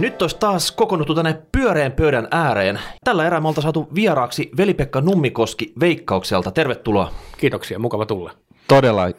[0.00, 2.80] niin, nyt olisi taas kokoonnuttu tänne pyöreän pöydän ääreen.
[3.04, 6.50] Tällä erää me saatu vieraaksi Veli-Pekka Nummikoski Veikkaukselta.
[6.50, 7.10] Tervetuloa.
[7.38, 8.30] Kiitoksia, mukava tulla.
[8.68, 9.10] Todella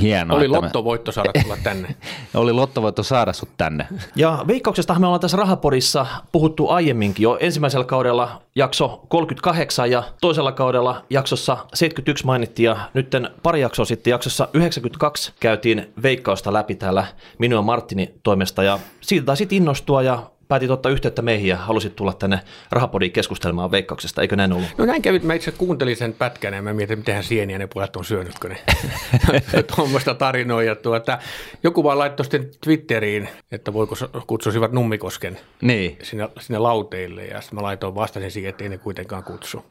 [0.00, 0.36] hienoa.
[0.36, 1.94] Oli lottovoitto saada tulla tänne.
[2.34, 3.88] Oli lottovoitto saada sut tänne.
[4.16, 10.52] Ja Veikkauksesta me ollaan tässä Rahapodissa puhuttu aiemminkin jo ensimmäisellä kaudella jakso 38 ja toisella
[10.52, 17.06] kaudella jaksossa 71 mainittiin ja nytten pari jaksoa sitten jaksossa 92 käytiin Veikkausta läpi täällä
[17.38, 21.96] minun ja Martinin toimesta ja siitä taisit innostua ja päätit ottaa yhteyttä meihin ja halusit
[21.96, 22.40] tulla tänne
[22.70, 24.68] Rahapodiin keskustelemaan Veikkauksesta, eikö näin ollut?
[24.78, 27.96] No näin kävi, mä itse kuuntelin sen pätkän ja mä mietin, miten sieniä ne pojat
[27.96, 28.56] on syönytkö ne.
[29.76, 30.62] Tuommoista tarinoa.
[30.62, 31.18] Ja tuota,
[31.62, 33.94] joku vaan laittoi sitten Twitteriin, että voiko
[34.26, 37.24] kutsuisivat Nummikosken Niin, sinne, sinne lauteille.
[37.24, 39.64] Ja sitten mä laitoin vastasin siihen, että ei ne kuitenkaan kutsu.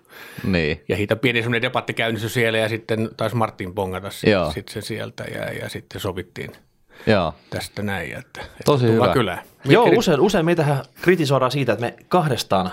[0.43, 0.81] niin.
[0.89, 4.81] Ja siitä pieni semmoinen debatti käynnistyi siellä ja sitten taisi Martin pongata sit, sit se
[4.81, 6.51] sieltä ja, ja sitten sovittiin
[7.05, 7.35] Joo.
[7.49, 8.17] tästä näin.
[8.17, 9.13] Että, että Tosi hyvä.
[9.13, 9.43] Kylään.
[9.65, 12.71] Joo, usein, usein meitähän kritisoidaan siitä, että me kahdestaan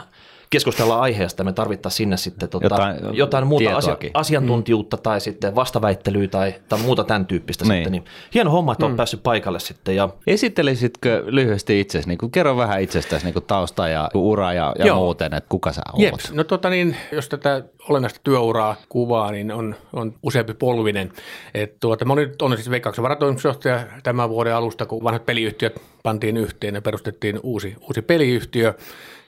[0.50, 5.02] keskustellaan aiheesta, me tarvittaisiin sinne sitten tota, jotain, Jotain muuta asia, asiantuntijuutta mm.
[5.02, 7.74] tai sitten vastaväittelyä tai, tai muuta tämän tyyppistä Niin.
[7.74, 7.92] sitten.
[7.92, 8.86] Niin hieno homma, että mm.
[8.86, 9.96] olet päässyt paikalle sitten.
[9.96, 14.74] Ja Esittelisitkö lyhyesti itsesi, niin kuin, kerro vähän itsestäsi niin kuin tausta ja ura ja,
[14.78, 14.96] ja Joo.
[14.96, 16.02] muuten, että kuka sä oot?
[16.02, 16.32] Jeps.
[16.32, 21.12] No tota niin, jos tätä olennaista työuraa kuvaa, niin on, on useampi polvinen.
[21.54, 25.80] Et tuota, mä olin nyt on siis Veikkauksen varatoimitusjohtaja tämän vuoden alusta, kun vanhat peliyhtiöt
[26.02, 28.74] pantiin yhteen ja perustettiin uusi, uusi peliyhtiö.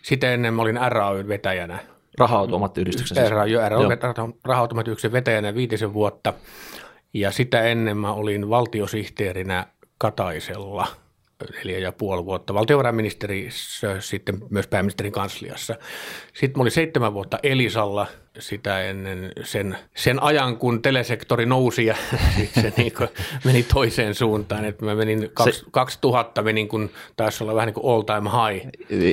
[0.02, 1.78] Sitä ennen mä olin RAYn vetäjänä.
[2.18, 3.30] raha-automaattiyhdistyksen siis.
[3.30, 3.50] RAY,
[4.44, 6.34] raha-automaattiyhdistyksen vetäjänä viitisen vuotta.
[7.14, 9.66] Ja sitä ennen mä olin valtiosihteerinä
[9.98, 10.86] Kataisella
[11.54, 15.74] neljä ja puoli vuotta valtiovarainministeriössä, sitten myös pääministerin kansliassa.
[16.34, 18.06] Sitten mä olin seitsemän vuotta Elisalla,
[18.38, 21.96] sitä ennen sen, sen ajan, kun telesektori nousi ja
[22.62, 22.92] se niin
[23.44, 24.64] meni toiseen suuntaan.
[24.64, 28.66] Että mä menin, kaksi, 2000 menin, kun taisi olla vähän niin kuin all time high,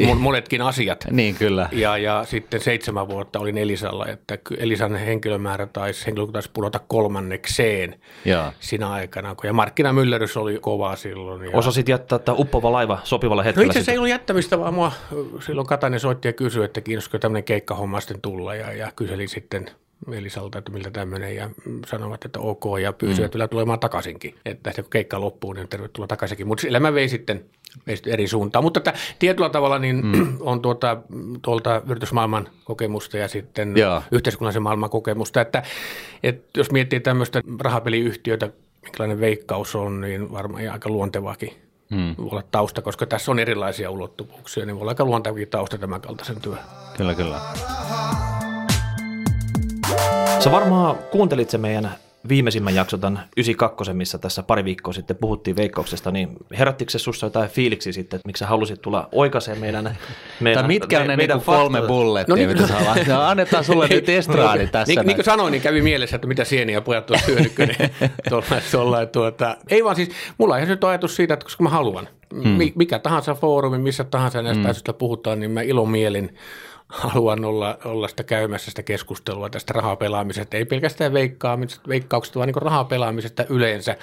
[0.10, 1.06] mon- monetkin asiat.
[1.12, 1.70] Niin kyllä.
[1.72, 7.96] Ja, ja sitten seitsemän vuotta olin Elisalla, että Elisan henkilömäärä taisi, henkilökunta taisi pudota kolmannekseen
[8.26, 8.54] Joo.
[8.60, 11.46] sinä aikana, kun ja markkinamyllerys oli kova silloin.
[11.46, 11.58] Ja...
[11.58, 13.66] Osasit jättää tämä uppova laiva sopivalla No hetkellä.
[13.66, 14.92] itse asiassa ei ollut jättämistä, vaan mua
[15.46, 19.72] silloin Katainen soitti ja kysyi, että kiinnosiko tämmöinen keikkahomma sitten tulla ja, ja kyseli sitten
[20.12, 21.50] Elisalta, että miltä tämmöinen ja
[21.88, 23.50] sanovat, että ok ja pyysi, että mm.
[23.50, 24.36] tulemaan takaisinkin.
[24.46, 26.48] Että sitten kun keikka loppuu, niin tervetuloa takaisinkin.
[26.48, 27.46] Mutta sillä mä vein sitten,
[28.06, 28.64] eri suuntaan.
[28.64, 30.38] Mutta että tietyllä tavalla niin mm.
[30.40, 30.98] on tuota,
[31.42, 34.02] tuolta yritysmaailman kokemusta ja sitten Joo.
[34.12, 35.42] yhteiskunnallisen maailman kokemusta.
[35.42, 35.64] Että,
[36.24, 38.50] että jos miettii tämmöistä rahapeliyhtiötä,
[38.82, 41.54] minkälainen veikkaus on, niin varmaan aika luontevaakin
[41.96, 42.16] Hmm.
[42.18, 46.02] voi olla tausta, koska tässä on erilaisia ulottuvuuksia, niin voi olla aika luontevia tausta tämän
[46.02, 46.60] kaltaisen työn.
[46.98, 47.40] Kyllä, kyllä.
[50.40, 51.92] Sä varmaan kuuntelit se meidän
[52.30, 57.26] viimeisimmän jakson, tämän 92, missä tässä pari viikkoa sitten puhuttiin veikkauksesta, niin herättikö se sussa
[57.26, 59.98] jotain fiiliksi sitten, että miksi sä halusit tulla oikaiseen meidän,
[60.40, 62.50] meidän Tai mitkä on ne meidän niinku kolme bullettia, No niin.
[62.50, 64.94] mitä saa no, Annetaan sulle nyt estraadi tässä.
[64.94, 67.92] Niin, niin kuin sanoin, niin kävi mielessä, että mitä sieniä pojat syönyt, kun ne
[68.72, 72.08] tuolla, tuota, ei vaan siis, mulla on ihan nyt ajatus siitä, että koska mä haluan,
[72.34, 72.72] hmm.
[72.76, 74.70] mikä tahansa foorumi, missä tahansa näistä hmm.
[74.70, 76.36] asioista puhutaan, niin mä ilomielin
[76.90, 82.62] haluan olla, olla sitä käymässä sitä keskustelua tästä rahapelaamisesta, ei pelkästään veikkaamisesta, veikkauksesta, vaan niin
[82.62, 83.96] rahapelaamisesta yleensä,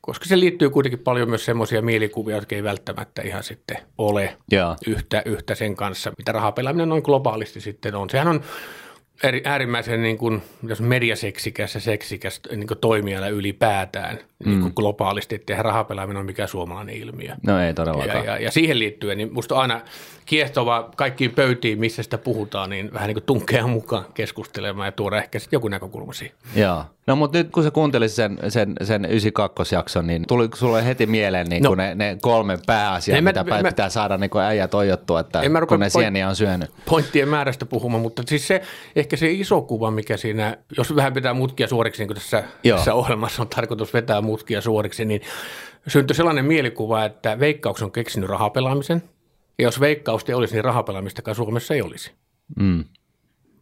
[0.00, 4.76] koska se liittyy kuitenkin paljon myös semmoisia mielikuvia, jotka ei välttämättä ihan sitten ole Joo.
[4.86, 8.10] yhtä, yhtä sen kanssa, mitä rahapelaaminen noin globaalisti sitten on.
[8.10, 8.40] Sehän on
[9.44, 15.62] äärimmäisen niin kuin, jos mediaseksikäs ja seksikäs niin kuin toimiala ylipäätään niin kuin globaalisti, että
[15.62, 17.34] rahapelaaminen ole mikään suomalainen ilmiö.
[17.46, 18.24] No ei Ja, todellakaan.
[18.24, 19.80] ja, ja siihen liittyen, niin musta on aina
[20.26, 25.16] kiehtova kaikkiin pöytiin, missä sitä puhutaan, niin vähän niin kuin tunkea mukaan keskustelemaan ja tuoda
[25.18, 26.36] ehkä sitten joku näkökulma siihen.
[26.56, 26.84] Joo.
[27.06, 31.46] No mutta nyt kun sä kuuntelit sen, sen, sen 92-jakson, niin tuli sulle heti mieleen
[31.46, 31.74] niin No.
[31.74, 35.52] ne, ne kolme pääasiaa, mä- mitä mä- mä, pitää saada niin äijät toijottua, että En
[35.52, 36.70] mä kun ne point- sieniä on syönyt.
[36.88, 38.62] pointtien määrästä puhumaan, mutta siis se,
[38.96, 42.76] ehkä se iso kuva, mikä siinä, jos vähän pitää mutkia suoriksi, niin kuin tässä, Joo.
[42.76, 45.20] tässä ohjelmassa on tarkoitus vetää mutkia suoriksi, niin
[45.88, 49.02] syntyi sellainen mielikuva, että Veikkaus on keksinyt rahapelaamisen,
[49.58, 52.12] ja jos Veikkausta ei olisi, niin rahapelaamistakaan Suomessa ei olisi.
[52.56, 52.84] Mm.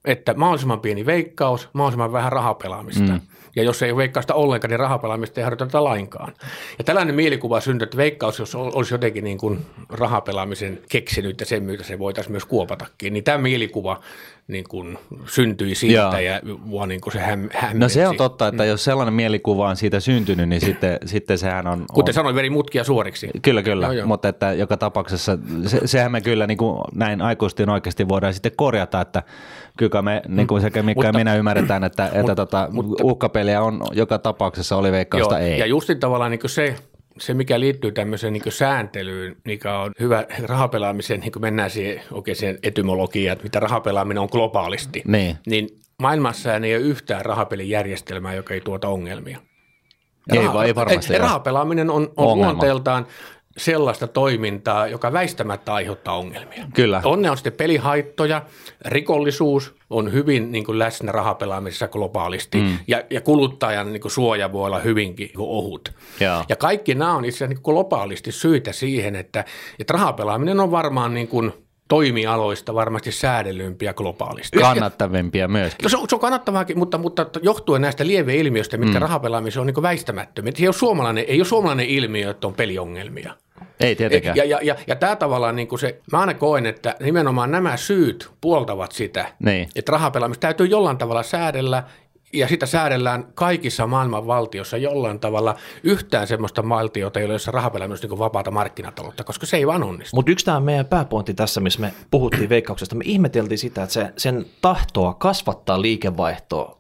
[0.04, 3.12] Että mahdollisimman pieni veikkaus, mahdollisimman vähän rahapelaamista.
[3.12, 3.20] Mm.
[3.56, 6.32] Ja jos ei veikkausta ollenkaan, niin rahapelaamista ei harjoiteta lainkaan.
[6.78, 11.46] Ja tällainen mielikuva syntyi, että veikkaus, jos ol- olisi jotenkin niin kuin rahapelaamisen keksinyt ja
[11.46, 14.00] sen myötä se voitaisiin myös kuopatakin, niin tämä mielikuva
[14.48, 16.18] niin kuin syntyi siitä Joo.
[16.18, 17.78] ja mua niin kuin se häm, hämmensi.
[17.78, 21.66] No se on totta, että jos sellainen mielikuva on siitä syntynyt, niin sitten, sitten sehän
[21.66, 21.84] on...
[21.92, 23.30] Kuten on sanoin, veri mutkia suoriksi.
[23.42, 24.06] Kyllä, kyllä, Joo, joo.
[24.06, 28.52] mutta että joka tapauksessa se, sehän me kyllä niin kuin näin aikuisten oikeasti voidaan sitten
[28.56, 29.22] korjata, että
[29.78, 32.68] kyllä me niin kuin sekä Mikka ja Mutta- minä ymmärretään, että, että tota,
[33.02, 35.58] uhkapeliä on joka tapauksessa oli veikkausta Joo, ei.
[35.58, 36.74] Ja justin tavallaan niin kuin se,
[37.18, 42.36] se, mikä liittyy tämmöiseen niin sääntelyyn, mikä on hyvä rahapelaamiseen, niin kuin mennään siihen oikein
[42.36, 45.36] siihen etymologiaan, että mitä rahapelaaminen on globaalisti, Niin.
[45.46, 45.68] niin
[46.02, 49.38] maailmassa ei ole yhtään rahapelijärjestelmää, joka ei tuota ongelmia.
[50.32, 51.26] Ei va- ei varmasti et- ole.
[51.28, 52.50] Rahapelaaminen on, on Ongelma.
[52.52, 53.06] luonteeltaan
[53.56, 56.66] sellaista toimintaa, joka väistämättä aiheuttaa ongelmia.
[56.74, 57.00] Kyllä.
[57.04, 58.42] Onne on sitten pelihaittoja,
[58.84, 62.78] rikollisuus on hyvin niin kuin läsnä rahapelaamisessa globaalisti mm.
[62.86, 65.92] ja, ja kuluttajan niin kuin suoja voi olla hyvinkin niin kuin ohut.
[66.20, 66.44] Joo.
[66.48, 69.44] Ja kaikki nämä on itse asiassa niin kuin globaalisti syitä siihen, että,
[69.78, 71.52] että rahapelaaminen on varmaan niin kuin
[71.88, 74.58] toimialoista varmasti säädellympiä globaalisti.
[74.58, 75.82] Kannattavimpia myöskin.
[75.82, 79.02] No se on, se on kannattavaakin, mutta, mutta johtuen näistä lieveilmiöistä, mitkä mm.
[79.02, 80.52] rahapelaamisessa on niin väistämättömiä.
[80.60, 83.34] Ei ole, suomalainen, ei ole suomalainen ilmiö, että on peliongelmia.
[83.82, 84.36] Ei tietenkään.
[84.36, 87.76] Ja, ja, ja, ja tämä tavallaan niin kuin se, mä aina koen, että nimenomaan nämä
[87.76, 89.68] syyt puoltavat sitä, Niin.
[89.76, 91.82] että rahapelaamista täytyy jollain tavalla säädellä
[92.32, 98.18] ja sitä säädellään kaikissa maailman valtioissa jollain tavalla yhtään semmoista valtiota, jolla jossa rahapelaamista niin
[98.18, 100.16] vapaata markkinataloutta, koska se ei vaan onnistu.
[100.16, 104.12] Mutta yksi tämä meidän pääpointti tässä, missä me puhuttiin veikkauksesta, me ihmeteltiin sitä, että se,
[104.16, 106.78] sen tahtoa kasvattaa liikevaihtoa,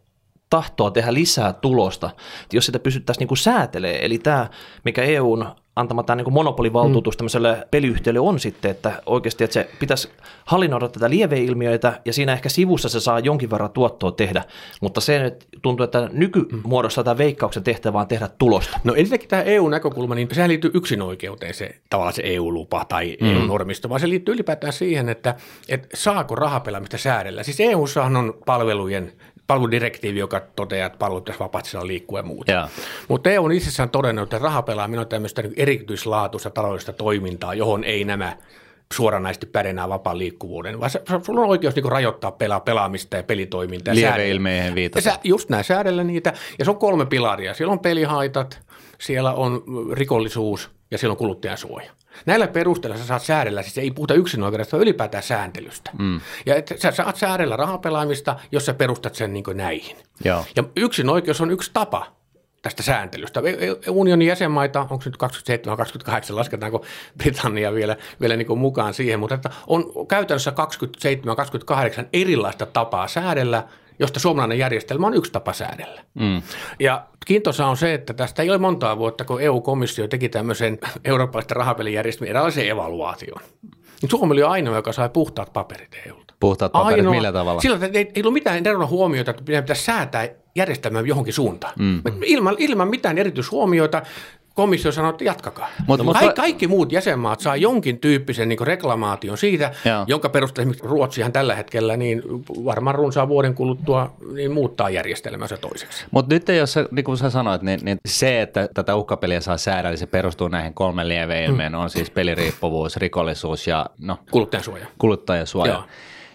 [0.50, 2.10] tahtoa tehdä lisää tulosta,
[2.42, 4.46] että jos sitä pystyttäisiin niinku säätelee, eli tämä,
[4.84, 5.46] mikä EUn
[5.76, 10.08] antama tämä niinku monopolivaltuutus tämmöiselle peliyhtiölle on sitten, että oikeasti että se pitäisi
[10.44, 14.44] hallinnoida tätä lieveilmiöitä ja siinä ehkä sivussa se saa jonkin verran tuottoa tehdä,
[14.80, 18.80] mutta se nyt tuntuu, että nykymuodossa tämä veikkauksen tehtävä on tehdä tulosta.
[18.84, 23.30] No ensinnäkin tämä EU-näkökulma, niin sehän liittyy yksinoikeuteen se tavallaan se EU-lupa tai mm.
[23.30, 25.34] EU-normisto, vaan se liittyy ylipäätään siihen, että,
[25.68, 27.42] että saako rahapelaamista säädellä.
[27.42, 29.12] Siis EU-ssahan on palvelujen
[29.52, 32.52] palveludirektiivi, joka toteaa, että palvelut pitäisi vapaasti liikkua ja muuta.
[32.52, 32.68] Joo.
[33.08, 38.04] Mutta EU on itsessään todennut, että rahapelaaminen on tämmöistä niin erityislaatuista taloudellista toimintaa, johon ei
[38.04, 38.36] nämä
[38.92, 40.90] suoranaisesti pädenää vapaan liikkuvuuden, vaan
[41.22, 43.94] sulla on oikeus niin rajoittaa pela, pelaamista ja pelitoimintaa.
[43.94, 45.00] Lieveilmeihin viitata.
[45.00, 46.32] Sä, just näin, säädellä niitä.
[46.58, 47.54] Ja se on kolme pilaria.
[47.54, 48.60] Siellä on pelihaitat,
[49.00, 49.62] siellä on
[49.92, 51.90] rikollisuus ja siellä on kuluttajansuoja.
[52.26, 55.90] Näillä perusteella sä saat säädellä, siis ei puhuta yksinoikeudesta, vaan ylipäätään sääntelystä.
[55.98, 56.20] Mm.
[56.46, 59.96] Ja et, sä saat säädellä rahapelaamista, jos sä perustat sen niin näihin.
[60.24, 60.44] Joo.
[60.56, 62.06] Ja yksinoikeus on yksi tapa
[62.62, 63.40] tästä sääntelystä.
[63.44, 66.84] E- e- Unionin jäsenmaita, onko nyt 27 28, lasketaanko
[67.18, 70.52] Britannia vielä, vielä niin mukaan siihen, mutta että on käytännössä
[72.02, 73.64] 27-28 erilaista tapaa säädellä,
[73.98, 76.02] josta suomalainen järjestelmä on yksi tapa säädellä.
[76.14, 76.42] Mm.
[76.80, 81.56] Ja kiintoisa on se, että tästä ei ole montaa vuotta, kun EU-komissio teki tämmöisen eurooppalaisten
[81.56, 83.42] rahapelijärjestelmän eräänlaisen evaluaation.
[84.02, 86.34] Niin Suomi oli ainoa, joka sai puhtaat paperit EUlta.
[86.40, 87.60] Puhtaat paperit, millä tavalla?
[87.60, 91.72] Sillä että ei, ei ollut mitään eroa huomioita, että pitäisi säätää järjestelmää johonkin suuntaan.
[91.78, 92.02] Mm.
[92.24, 94.02] Ilman, ilman mitään erityishuomioita
[94.54, 95.68] komissio sanoi, että jatkakaa.
[95.80, 100.04] Mut- Mut, mut- Ka- kaikki muut jäsenmaat saa jonkin tyyppisen niin reklamaation siitä, Joo.
[100.06, 102.22] jonka perusteella esimerkiksi Ruotsihan tällä hetkellä niin
[102.64, 106.04] varmaan runsaan vuoden kuluttua niin muuttaa järjestelmänsä toiseksi.
[106.10, 109.56] Mutta nyt jos sä, niin kuin sä sanoit, niin, niin se, että tätä uhkapeliä saa
[109.56, 111.78] säädellä, niin se perustuu näihin kolmen lieveilmeen, mm.
[111.78, 114.86] on siis peliriippuvuus, rikollisuus ja no, Kuluttajansuoja.
[114.98, 115.72] kuluttajasuoja.
[115.72, 115.84] Joo.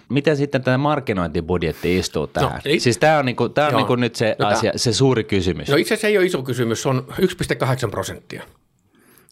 [0.10, 2.52] Miten sitten tämä markkinointibudjetti istuu tähän?
[2.52, 3.80] No, ei- siis tämä on, niinku, tää on Joo.
[3.80, 5.70] niinku nyt se No asia, se suuri kysymys.
[5.70, 8.44] No itse asiassa ei ole iso kysymys, se on 1,8 prosenttia.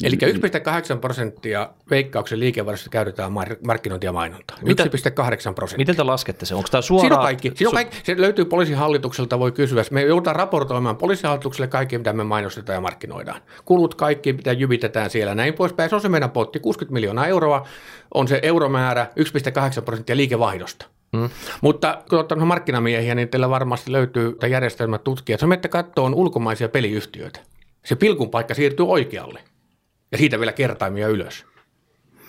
[0.03, 4.57] Eli 1,8 prosenttia veikkauksen liikevaihdosta käytetään mar- markkinointia ja mainontaa.
[4.57, 5.77] 1,8 prosenttia.
[5.77, 6.55] Miten te laskette se?
[6.55, 7.07] Onko tämä suoraan?
[7.07, 7.51] Siinä on kaikki.
[7.55, 7.97] Siinä on kaikki.
[8.03, 9.83] Se löytyy poliisihallitukselta, voi kysyä.
[9.91, 13.41] Me joudutaan raportoimaan poliisihallitukselle kaikki, mitä me mainostetaan ja markkinoidaan.
[13.65, 15.89] Kulut kaikki, mitä jyvitetään siellä, näin poispäin.
[15.89, 16.59] Se on se meidän potti.
[16.59, 17.67] 60 miljoonaa euroa
[18.13, 19.07] on se euromäärä,
[19.77, 20.85] 1,8 prosenttia liikevaihdosta.
[21.17, 21.29] Hmm.
[21.61, 25.37] Mutta kun olette markkinamiehiä, niin teillä varmasti löytyy tämä järjestelmä tutkia.
[25.37, 27.39] Se menette katsomaan ulkomaisia peliyhtiöitä.
[27.85, 29.39] Se pilkun paikka siirtyy oikealle
[30.15, 31.45] ja siitä vielä kertaimia ylös.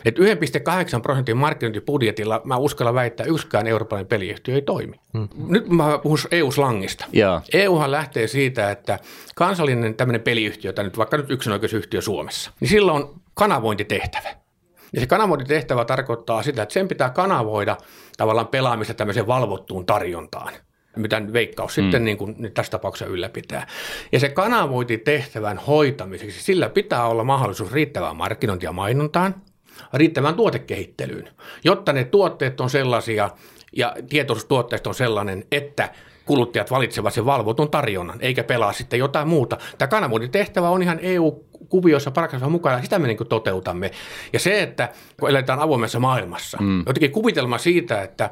[0.04, 5.00] Et 1,8 prosentin markkinointibudjetilla mä uskallan väittää, yksikään eurooppalainen peliyhtiö ei toimi.
[5.12, 5.28] Hmm.
[5.48, 7.04] Nyt mä puhun EU-slangista.
[7.12, 7.40] Joo.
[7.52, 8.98] EUhan lähtee siitä, että
[9.34, 14.28] kansallinen tämmöinen peliyhtiö, tai nyt vaikka nyt yksinoikeusyhtiö Suomessa, niin sillä on kanavointitehtävä.
[14.92, 17.76] Ja se kanavointitehtävä tarkoittaa sitä, että sen pitää kanavoida
[18.16, 20.52] tavallaan pelaamista tämmöiseen valvottuun tarjontaan
[20.96, 21.82] mitä veikkaus mm.
[21.82, 23.66] sitten niin kuin nyt tässä tapauksessa ylläpitää.
[24.12, 29.34] Ja se kanavointitehtävän hoitamiseksi, sillä pitää olla mahdollisuus riittävään markkinointi- ja mainontaan,
[29.94, 31.28] riittävään tuotekehittelyyn,
[31.64, 33.30] jotta ne tuotteet on sellaisia
[33.72, 35.90] ja tietoisuus tuotteista on sellainen, että
[36.24, 39.58] kuluttajat valitsevat sen valvotun tarjonnan, eikä pelaa sitten jotain muuta.
[39.78, 40.98] Tämä kanavointitehtävä on ihan
[41.66, 43.90] EU-kuvioissa paragrafissa mukana, sitä me niin kuin toteutamme.
[44.32, 44.88] Ja se, että
[45.20, 46.78] kun eletään avoimessa maailmassa, mm.
[46.86, 48.30] jotenkin kuvitelma siitä, että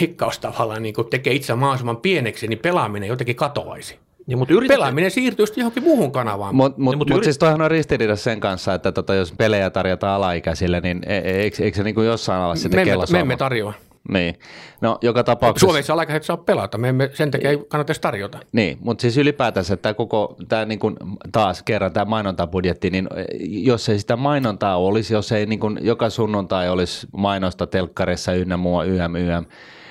[0.00, 3.98] veikkaus tavallaan niin kuin tekee itse mahdollisimman pieneksi, niin pelaaminen jotenkin katoaisi.
[4.26, 6.54] Niin, mutta yritätte, Pelaaminen siirtyy sitten johonkin muuhun kanavaan.
[6.54, 9.32] Mutta mut, Niin, mut, mut yrit- siis toihan on ristiriidassa sen kanssa, että tota, jos
[9.32, 13.04] pelejä tarjotaan alaikäisille, niin e- e- eikö, eikö se niinku jossain ala sitten me, kello
[13.12, 13.74] me emme tarjoa.
[14.08, 14.34] Niin.
[14.80, 15.66] No, joka tapauksessa...
[15.66, 18.38] Suomessa alkaa et saa pelata, me emme, sen takia ei kannata tarjota.
[18.52, 20.96] Niin, mutta siis ylipäätänsä tämä koko, tämä niin kuin
[21.32, 23.08] taas kerran tämä mainontabudjetti, niin
[23.40, 28.56] jos ei sitä mainontaa olisi, jos ei niin kuin joka sunnuntai olisi mainosta telkkarissa ynnä
[28.56, 29.44] muu, YM, YM,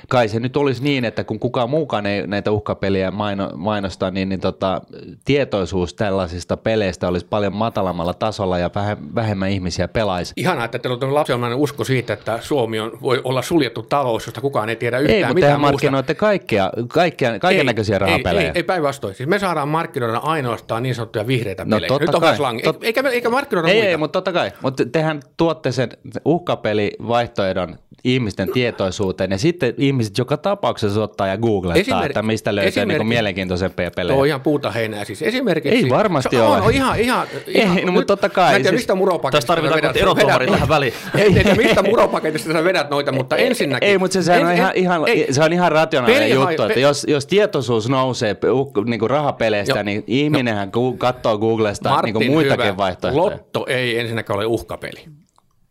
[0.10, 4.30] kai se nyt olisi niin, että kun kukaan muukaan ei näitä uhkapeliä maino, mainosta, niin,
[4.30, 4.82] niin tota,
[5.26, 8.70] tietoisuus tällaisista peleistä olisi paljon matalammalla tasolla ja
[9.16, 10.34] vähemmän ihmisiä pelaisi.
[10.38, 14.42] Ihanaa, että teillä on lapsellinen usko siitä, että Suomi on, voi olla suljettu talous, josta
[14.42, 18.42] kukaan ei tiedä yhtään ei, mutta mitään markkinoitte kaikkia, kaikkia, kaiken näköisiä rahapelejä.
[18.42, 19.16] Ei, ei, ei päinvastoin.
[19.16, 21.88] Siis me saadaan markkinoida ainoastaan niin sanottuja vihreitä no, pelejä.
[21.88, 22.64] Totta Nyt on kai, slangi.
[22.64, 22.84] Tot...
[22.84, 23.90] Eikä, eikä markkinoida ei, muita.
[23.90, 24.52] Ei, mutta totta kai.
[24.62, 25.90] Mutta tehän tuotte sen
[26.26, 32.86] uhkapelivaihtoehdon ihmisten tietoisuuteen ja sitten ihmiset joka tapauksessa ottaa ja googlettaa, Esimerk- että mistä löytyy
[32.86, 34.14] niin mielenkiintoisempia pelejä.
[34.14, 35.22] Tuo on ihan puuta heinää siis.
[35.22, 36.58] Esimerkiksi, ei varmasti se ole.
[36.58, 38.50] On, on ihan, ihan, ihan, ei, no, mutta totta kai.
[38.50, 40.94] Mä en tiedä, siis, mistä muropaketista Tässä tarvitaan erotuomari tähän väliin.
[41.18, 43.90] Ei tiedä, mistä muropaketista sä vedät noita, mutta ensinnäkin.
[43.90, 47.06] Ei, mutta se, sehän on, ihan, ihan, ei, se on ihan rationaalinen juttu, että jos,
[47.10, 48.38] jos tietoisuus nousee
[48.86, 49.84] niin kuin rahapeleistä, jo.
[49.84, 50.94] niin ihminenhän no.
[50.98, 52.78] katsoo Googlesta Martin, niin kuin muitakin hyvä.
[52.78, 53.26] vaihtoehtoja.
[53.26, 55.06] Lotto ei ensinnäkään ole uhkapeli.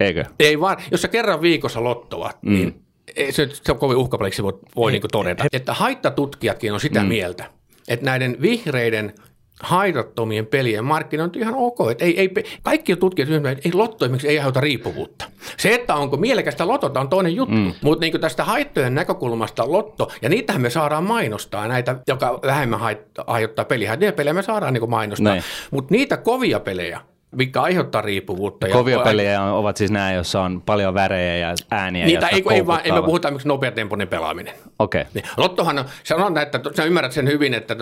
[0.00, 0.24] Eikö?
[0.38, 2.54] Ei vaan, jos sä kerran viikossa lottoa, mm.
[2.54, 2.82] niin
[3.30, 5.44] se, se on kovin uhkapeliksi, voi, voi niin todeta.
[5.52, 7.06] Että haittatutkijatkin on sitä mm.
[7.06, 7.44] mieltä,
[7.88, 9.14] että näiden vihreiden
[9.62, 11.90] haitattomien pelien markkinointi on ihan ok.
[11.90, 12.30] Että ei, ei,
[12.62, 15.24] kaikki tutkijat että ei lotto esimerkiksi ei aiheuta riippuvuutta.
[15.56, 17.72] Se, että onko mielekästä lotota on toinen juttu, mm.
[17.82, 22.80] mutta niin tästä haittojen näkökulmasta lotto, ja niitähän me saadaan mainostaa, näitä, joka vähemmän
[23.26, 23.96] aiheuttaa peliä.
[23.96, 25.36] Niitä pelejä me saadaan niin mainostaa,
[25.70, 28.68] mutta niitä kovia pelejä, mikä aiheuttaa riippuvuutta.
[28.68, 32.06] Kovia pelejä on, ovat siis nämä, joissa on paljon värejä ja ääniä.
[32.06, 34.54] Niitä ei, ei, vaan, ei me puhuta esimerkiksi nopeatempoinen pelaaminen.
[34.78, 35.00] Okei.
[35.00, 35.12] Okay.
[35.14, 35.24] Niin.
[35.36, 37.76] Lottohan on, sanon, että sä ymmärrät sen hyvin, että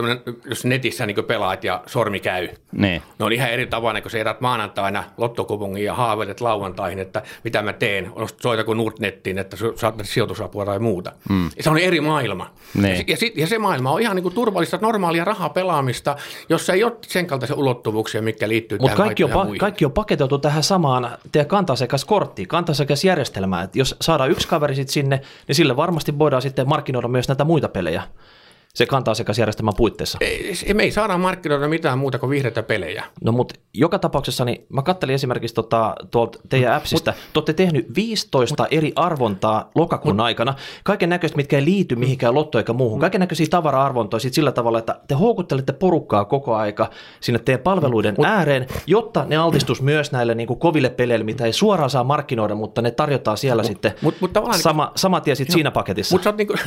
[0.44, 3.02] jos netissä niin pelaat ja sormi käy, niin.
[3.18, 7.62] ne on ihan eri tavalla, kun sä erät maanantaina lottokupungin ja haaveilet lauantaihin, että mitä
[7.62, 8.12] mä teen,
[8.42, 11.12] soita kuin Nordnettiin, että saat sijoitusapua tai muuta.
[11.28, 11.50] Mm.
[11.60, 12.50] Se on eri maailma.
[12.74, 12.96] Niin.
[12.96, 16.16] Ja, ja, sit, ja, se maailma on ihan niin turvallista, normaalia rahapelaamista,
[16.48, 19.92] jossa ei ole sen kaltaisia ulottuvuuksia, mikä liittyy Mut tähän kaikki on, pa- kaikki on
[19.92, 23.64] paketoitu tähän samaan teidän kantasekaskorttiin, kantasekasjärjestelmään.
[23.64, 27.44] Että jos saadaan yksi kaveri sit sinne, niin sille varmasti voidaan sitten markkinoida myös näitä
[27.44, 28.02] muita pelejä
[28.76, 30.18] se kantaa asiakasjärjestelmän puitteissa.
[30.20, 33.04] Ei, me ei saada markkinoida mitään muuta kuin vihreitä pelejä.
[33.24, 37.52] No mutta joka tapauksessa, niin mä kattelin esimerkiksi tota, tuolta teidän appsista, mut, te olette
[37.52, 40.54] tehnyt 15 mut, eri arvontaa lokakuun mut, aikana,
[40.84, 44.78] kaiken näköistä, mitkä ei liity mihinkään lottoon eikä muuhun, kaiken näköisiä tavara-arvontoja sit sillä tavalla,
[44.78, 46.90] että te houkuttelette porukkaa koko aika
[47.20, 51.44] sinne teidän palveluiden mut, ääreen, jotta ne altistus myös näille niin kuin koville peleille, mitä
[51.44, 55.34] ei suoraan saa markkinoida, mutta ne tarjotaan siellä mut, sitten mut, mut sama, sama tie
[55.34, 56.14] sitten siinä paketissa.
[56.14, 56.58] Mutta sä oot niin kuin,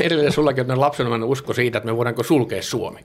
[0.00, 3.00] edelleen sullakin on lapsen sellainen usko siitä, että me voidaanko sulkea Suomi.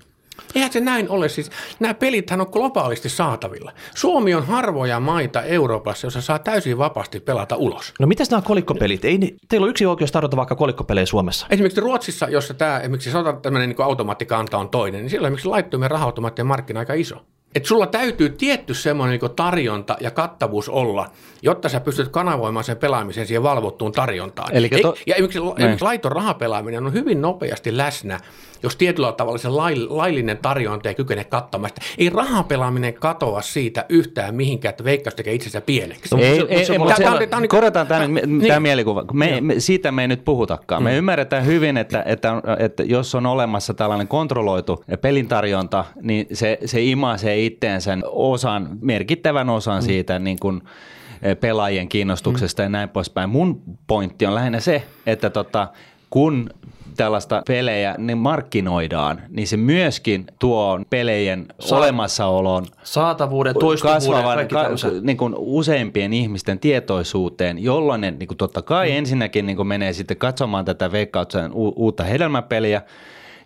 [0.55, 1.29] Eihän se näin ole.
[1.29, 3.71] Siis, nämä pelithän on globaalisti saatavilla.
[3.95, 7.93] Suomi on harvoja maita Euroopassa, jossa saa täysin vapaasti pelata ulos.
[7.99, 9.05] No mitäs nämä kolikkopelit?
[9.05, 11.47] Ei, teillä on yksi oikeus tarjota vaikka kolikkopelejä Suomessa.
[11.49, 15.91] Esimerkiksi Ruotsissa, jossa tämä esimerkiksi sanotaan, tämmöinen niin automaattikanta on toinen, niin silloin esimerkiksi laittomien
[15.91, 17.15] raha-automaattien markkina aika iso.
[17.55, 21.09] Et sulla täytyy tietty semmoinen niin tarjonta ja kattavuus olla,
[21.41, 24.55] jotta sä pystyt kanavoimaan sen pelaamisen siihen valvottuun tarjontaan.
[24.55, 24.95] Eli to...
[25.07, 28.19] ja esimerkiksi, esimerkiksi laiton rahapelaaminen on hyvin nopeasti läsnä
[28.63, 29.49] jos tietyllä tavalla se
[29.89, 31.81] laillinen tarjonta ei kykene kattamaan sitä.
[31.97, 36.15] Ei rahapelaaminen katoa siitä yhtään mihinkään, että veikkaus tekee itsensä pieneksi.
[36.15, 36.95] Ei, ei, ei, mutta
[37.47, 38.47] korjataan tämä, niin.
[38.47, 39.05] tämä mielikuva.
[39.13, 40.83] Me, me, siitä me ei nyt puhutakaan.
[40.83, 40.97] Me mm.
[40.97, 47.38] ymmärretään hyvin, että, että, että jos on olemassa tällainen kontrolloitu pelintarjonta, niin se, se imaisee
[47.45, 49.85] itteensä osan, merkittävän osan mm.
[49.85, 50.61] siitä niin kuin,
[51.21, 52.65] eh, pelaajien kiinnostuksesta mm.
[52.65, 53.29] ja näin poispäin.
[53.29, 55.67] Mun pointti on lähinnä se, että tota,
[56.09, 56.49] kun
[56.97, 64.69] tällaista pelejä niin markkinoidaan, niin se myöskin tuo pelejen Sa- olemassaolon saatavuuden, toistuvuuden, kaikki ka-
[65.01, 68.97] niin kuin useimpien ihmisten tietoisuuteen, jolloin ne niin kuin totta kai mm.
[68.97, 72.81] ensinnäkin niin kuin menee sitten katsomaan tätä veikkauksen u- uutta hedelmäpeliä,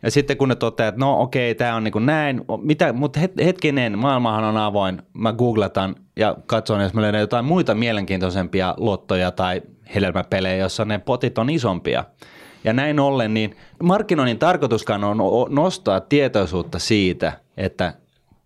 [0.03, 3.19] ja sitten kun ne toteaa, että no okei, tämä on niin kuin näin, mitä, mutta
[3.43, 9.31] hetkinen, maailmahan on avoin, mä googletan ja katson, jos mä löydän jotain muita mielenkiintoisempia lottoja
[9.31, 9.61] tai
[9.95, 12.03] hedelmäpelejä, jossa ne potit on isompia.
[12.63, 15.17] Ja näin ollen, niin markkinoinnin tarkoituskaan on
[15.49, 17.93] nostaa tietoisuutta siitä, että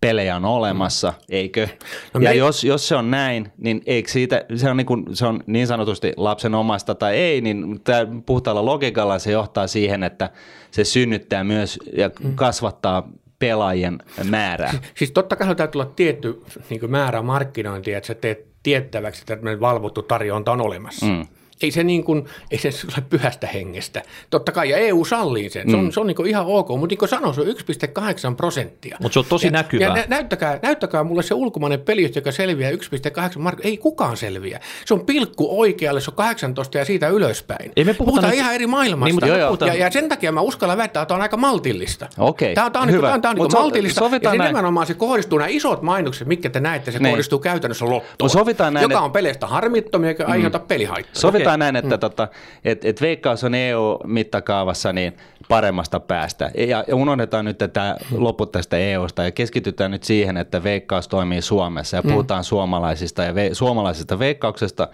[0.00, 1.68] pelejä on olemassa, eikö?
[2.14, 2.34] No ja me...
[2.34, 5.66] jos, jos se on näin, niin eikö siitä, se on, niin, kuin, se on niin
[5.66, 7.80] sanotusti lapsen omasta tai ei, niin
[8.26, 10.30] puhtaalla logiikalla se johtaa siihen, että
[10.70, 12.34] se synnyttää myös ja mm.
[12.34, 14.72] kasvattaa pelaajien määrää.
[14.94, 20.02] Siis totta kai täytyy olla tietty niin määrä markkinointia, että sä teet tiettäväksi, että valvottu
[20.02, 21.06] tarjonta on olemassa.
[21.06, 21.26] Mm.
[21.62, 24.02] Ei se, niin kuin, ei se ole pyhästä hengestä.
[24.30, 25.70] Totta kai, ja EU sallii sen.
[25.70, 25.90] Se on, mm.
[25.90, 28.96] se on niin ihan ok, mutta niin kuin sanoin, se on 1,8 prosenttia.
[29.00, 29.96] Mutta se on tosi ja, näkyvää.
[29.96, 32.76] Ja näyttäkää, näyttäkää mulle se ulkomainen peli, joka selviää 1,8
[33.38, 33.68] markkaa.
[33.68, 34.60] Ei kukaan selviä.
[34.84, 37.72] Se on pilkku oikealle, se on 18 ja siitä ylöspäin.
[37.76, 38.38] Ei me puhuta puhutaan nyt...
[38.40, 39.04] ihan eri maailmasta.
[39.04, 39.56] Niin, mutta joo, joo.
[39.66, 42.08] Ja, ja, sen takia mä uskallan väittää, että tämä on aika maltillista.
[42.18, 43.10] Okei, Tämä, tämä on, hyvä.
[43.10, 44.04] Niin, tämä on, Mut niin so- maltillista.
[44.04, 44.48] Ja se näin.
[44.48, 47.10] nimenomaan se kohdistuu, nämä isot mainokset, mitkä te näette, se Niin.
[47.10, 48.30] kohdistuu käytännössä lottoon.
[48.30, 51.20] Sovitaan näin, joka on peleistä harmittomia, eikä aiheuta pelihaittoja.
[51.20, 51.58] Sovitaan okay.
[51.58, 52.00] näin, että mm.
[52.00, 52.28] tota,
[52.64, 55.16] et, et Veikkaus on EU-mittakaavassa niin
[55.48, 56.50] paremmasta päästä.
[56.68, 61.96] Ja, unohdetaan nyt tätä loput tästä EUsta ja keskitytään nyt siihen, että Veikkaus toimii Suomessa
[61.96, 64.88] ja puhutaan suomalaisista ja ve, suomalaisesta veikkauksesta,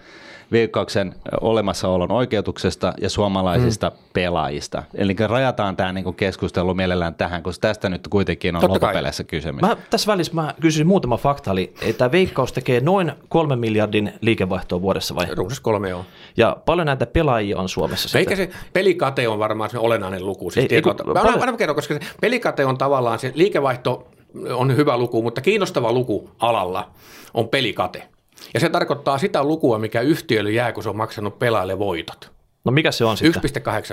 [0.51, 3.95] veikkauksen olemassaolon oikeutuksesta ja suomalaisista mm.
[4.13, 4.83] pelaajista.
[4.93, 8.87] Eli rajataan tämä niinku keskustelu mielellään tähän, koska tästä nyt kuitenkin on Totta kai.
[8.89, 9.61] loppupeleissä kysymys.
[9.61, 14.81] Mä, tässä välissä mä kysyisin muutama fakta, eli että Veikkaus tekee noin kolme miljardin liikevaihtoa
[14.81, 15.25] vuodessa vai?
[15.35, 16.05] Runsas kolme joo.
[16.37, 18.57] Ja paljon näitä pelaajia on Suomessa Eikä sitten?
[18.57, 20.51] se pelikate on varmaan se olennainen luku.
[20.51, 24.07] Siis Ei- ei, ei, kun- mä paljon- kertoa, koska se pelikate on tavallaan se liikevaihto
[24.55, 26.89] on hyvä luku, mutta kiinnostava luku alalla
[27.33, 28.07] on pelikate.
[28.53, 32.31] Ja se tarkoittaa sitä lukua, mikä yhtiölle jää, kun se on maksanut pelaajille voitot.
[32.65, 33.41] No mikä se on sitten?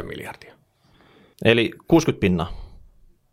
[0.00, 0.54] 1,8 miljardia.
[1.44, 2.62] Eli 60 pinnaa.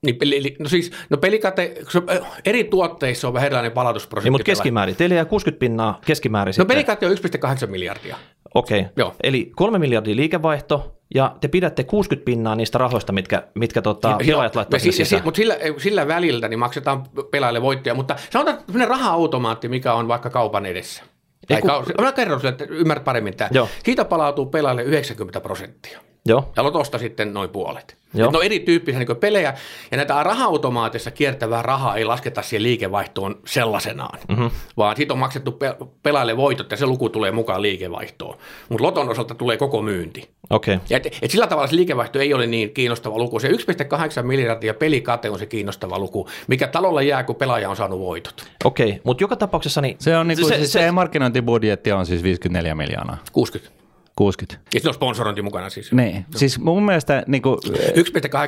[0.05, 1.75] Niin, eli- no siis, no pelikate,
[2.11, 4.25] äh, eri tuotteissa on vähän erilainen palautusprosentti.
[4.27, 4.95] Niin, mutta keskimäärin.
[4.95, 6.67] Teillä jää 60 pinnaa keskimäärin No sitten.
[6.67, 8.17] pelikate on 1,8 miljardia.
[8.55, 8.85] Okei.
[8.95, 9.15] Joo.
[9.23, 14.55] Eli kolme miljardia liikevaihto ja te pidätte 60 pinnaa niistä rahoista, mitkä, mitkä tota, pelaajat
[14.55, 15.23] laittaa Ja si- ja si- sisään.
[15.23, 20.29] Mutta sillä, sillä väliltä niin maksetaan pelaajille voittoja, mutta sanotaan sellainen raha-automaatti, mikä on vaikka
[20.29, 21.03] kaupan edessä.
[21.49, 23.49] Ei, kun- kau- mä kerron sinulle, että ymmärrät paremmin tämä.
[23.53, 23.69] Joo.
[23.85, 25.99] Siitä palautuu pelaajille 90 prosenttia.
[26.25, 26.51] Joo.
[26.55, 27.99] Ja lotosta sitten noin puolet.
[28.13, 28.25] Joo.
[28.25, 29.53] Et ne on erityyppisiä niin pelejä,
[29.91, 34.51] ja näitä raha-automaatissa kiertävää rahaa ei lasketa siihen liikevaihtoon sellaisenaan, mm-hmm.
[34.77, 38.37] vaan siitä on maksettu pe- pelaajille voitot, ja se luku tulee mukaan liikevaihtoon.
[38.69, 40.29] Mutta loton osalta tulee koko myynti.
[40.49, 40.75] Okei.
[40.75, 40.85] Okay.
[40.89, 43.39] Ja et, et sillä tavalla se liikevaihto ei ole niin kiinnostava luku.
[43.39, 47.99] Se 1,8 miljardia pelikate on se kiinnostava luku, mikä talolla jää, kun pelaaja on saanut
[47.99, 48.45] voitot.
[48.65, 49.95] Okei, mutta joka tapauksessa niin...
[49.99, 53.17] Se on niinku, se, se, siis se, se, markkinointibudjetti on siis 54 miljoonaa.
[53.31, 53.78] 60.
[54.19, 54.61] 60.
[54.73, 55.91] Ja siinä on sponsorointi mukana siis.
[55.91, 57.59] Niin, siis mun mielestä niinku,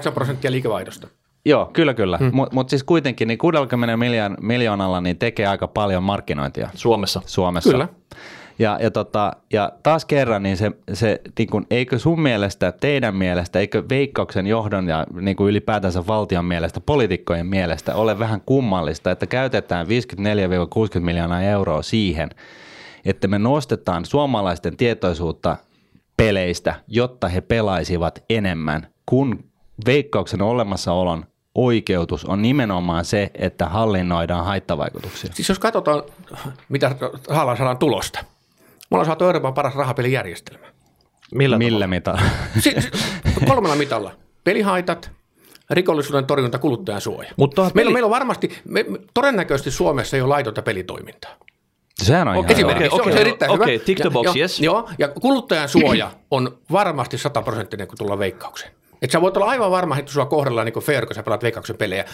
[0.08, 1.08] 1,8 prosenttia liikevaihdosta.
[1.46, 2.18] Joo, kyllä kyllä.
[2.18, 2.30] Hmm.
[2.34, 7.22] Mutta mut siis kuitenkin niin 60 miljoon, miljoonalla niin tekee aika paljon markkinointia Suomessa.
[7.26, 7.72] Suomessa.
[7.72, 7.88] Kyllä.
[8.60, 13.16] Ja, ja, tota, ja taas kerran, niin se, se niin kun, eikö sun mielestä, teidän
[13.16, 19.12] mielestä, eikö veikkauksen johdon ja niin kuin ylipäätänsä valtion mielestä, poliitikkojen mielestä ole vähän kummallista,
[19.12, 22.30] että käytetään 54-60 miljoonaa euroa siihen,
[23.06, 25.58] että me nostetaan suomalaisten tietoisuutta
[26.18, 29.44] peleistä, jotta he pelaisivat enemmän, kun
[29.86, 35.34] veikkauksen olemassaolon oikeutus on nimenomaan se, että hallinnoidaan haittavaikutuksia.
[35.34, 36.04] Siis jos katsotaan,
[36.70, 36.96] mitä
[37.30, 38.20] rahalla saadaan tulosta.
[38.22, 40.66] Me ollaan saatu Euroopan paras rahapelijärjestelmä.
[41.36, 42.22] Millä, Millä mitalla?
[42.60, 42.92] Si- si-
[43.48, 44.12] kolmella mitalla.
[44.44, 45.12] Pelihaitat,
[45.70, 47.32] rikollisuuden torjunta, kuluttajan suoja.
[47.38, 51.32] Mutta Meillä, peli- on, meillä on varmasti, me, me, todennäköisesti Suomessa ei ole laitonta pelitoimintaa.
[52.02, 53.86] Sehän on ihan Esimerkiksi Okei, se on okei, se erittäin okei, hyvä.
[53.86, 54.60] tick the Ja- box, joo, yes.
[54.60, 58.72] Joo, ja kuluttajan suoja on varmasti sataprosenttinen, kun tullaan veikkaukseen.
[59.02, 61.78] Että sä voit olla aivan varma, että sua kohdellaan niin fair, kun sä pelaat veikkauksen
[61.78, 62.06] pelejä.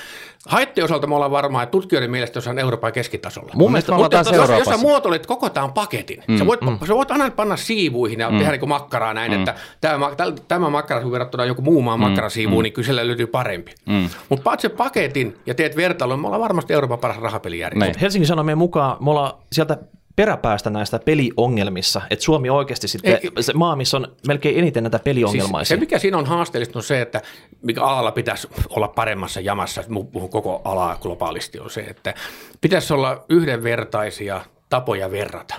[0.48, 3.52] Haitteen osalta me ollaan varmaa, että tutkijoiden mielestä se on Euroopan keskitasolla.
[3.56, 6.80] Mun mielestä me ollaan jos, jos sä muotoilet koko tämän paketin, mm, sä, voit, mm.
[6.88, 8.38] sä voit aina panna siivuihin ja mm.
[8.38, 9.40] tehdä niin makkaraa näin, mm.
[9.40, 10.12] että tämä,
[10.48, 12.64] tämä makkara kun verrattuna joku muu maan makkarasiivuun, mm.
[12.64, 13.74] niin kyllä siellä löytyy parempi.
[13.86, 14.10] Mm.
[14.30, 17.86] Mutta paat sen paketin ja teet vertailun, me ollaan varmasti Euroopan paras rahapelijärjestelmä.
[17.94, 18.02] Näin.
[18.02, 19.78] Helsingin Sanomien mukaan me ollaan sieltä
[20.18, 24.98] peräpäästä näistä peliongelmissa, että Suomi oikeasti sitten Ei- se maa, missä on melkein eniten näitä
[24.98, 25.76] Siis peliongelmaisia.
[25.76, 27.22] se, mikä siinä on haasteellista, on se, että
[27.62, 32.14] mikä alalla pitäisi olla paremmassa jamassa, että puhun koko alaa globaalisti, on se, että
[32.62, 35.56] pitäisi olla yhdenvertaisia tapoja verrata.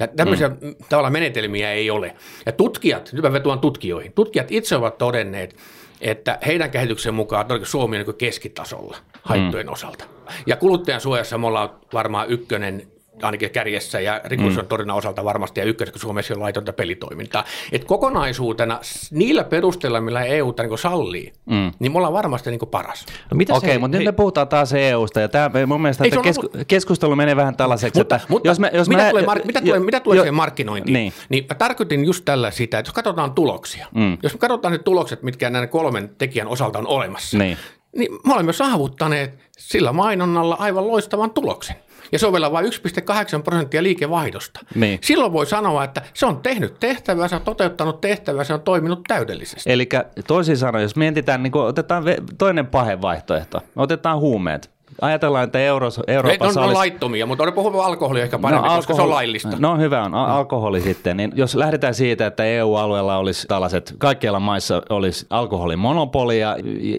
[0.00, 0.74] Ja tämmöisiä mm.
[0.88, 2.16] tavallaan menetelmiä ei ole.
[2.46, 5.56] Ja tutkijat, nyt mä tutkijoihin, tutkijat itse ovat todenneet,
[6.00, 9.72] että heidän kehityksen mukaan Suomi on niin keskitasolla haittojen mm.
[9.72, 10.04] osalta.
[10.46, 15.66] Ja kuluttajan suojassa me ollaan varmaan ykkönen ainakin kärjessä ja rikollisuuden torjunnan osalta varmasti ja
[15.66, 17.44] ykkönen, kun Suomessa on laitonta pelitoimintaa.
[17.72, 21.72] Et kokonaisuutena niillä perusteilla, millä EU niin sallii, mm.
[21.78, 23.06] niin me ollaan varmasti niin paras.
[23.30, 26.08] No mitäs Okei, hei- mutta nyt me puhutaan taas EUsta ja tämä, mun mielestä Ei,
[26.08, 29.10] että se kesku, keskustelu menee vähän tällaiseksi, Mutta, että mutta jos me, jos mitä, mä,
[29.10, 31.12] tulee, mark- mitä tulee, mitä tulee siihen markkinointiin, Niin.
[31.12, 31.12] niin.
[31.28, 34.18] niin mä tarkoitin just tällä sitä, että jos katsotaan tuloksia, mm.
[34.22, 37.58] jos me katsotaan ne tulokset, mitkä näiden kolmen tekijän osalta on olemassa, Niin.
[37.96, 41.76] Niin me olemme saavuttaneet sillä mainonnalla aivan loistavan tuloksen.
[42.12, 44.60] Ja se on vielä vain 1,8 prosenttia liikevaihdosta.
[44.74, 44.98] Niin.
[45.02, 49.00] Silloin voi sanoa, että se on tehnyt tehtävää, se on toteuttanut tehtävää, se on toiminut
[49.08, 49.72] täydellisesti.
[49.72, 49.88] Eli
[50.26, 52.04] toisin sanoen, jos mietitään, niin otetaan
[52.38, 54.70] toinen pahe vaihtoehto, otetaan huumeet.
[55.00, 56.78] Ajatellaan, että Euros, Ne Euroopassa on, on olisi...
[56.78, 59.56] laittomia, mutta on puhua alkoholia ehkä paremmin, no, koska se on laillista.
[59.58, 61.16] No hyvä on, Al- alkoholi sitten.
[61.16, 66.56] Niin jos lähdetään siitä, että EU-alueella olisi tällaiset, kaikkialla maissa olisi alkoholin monopoli ja,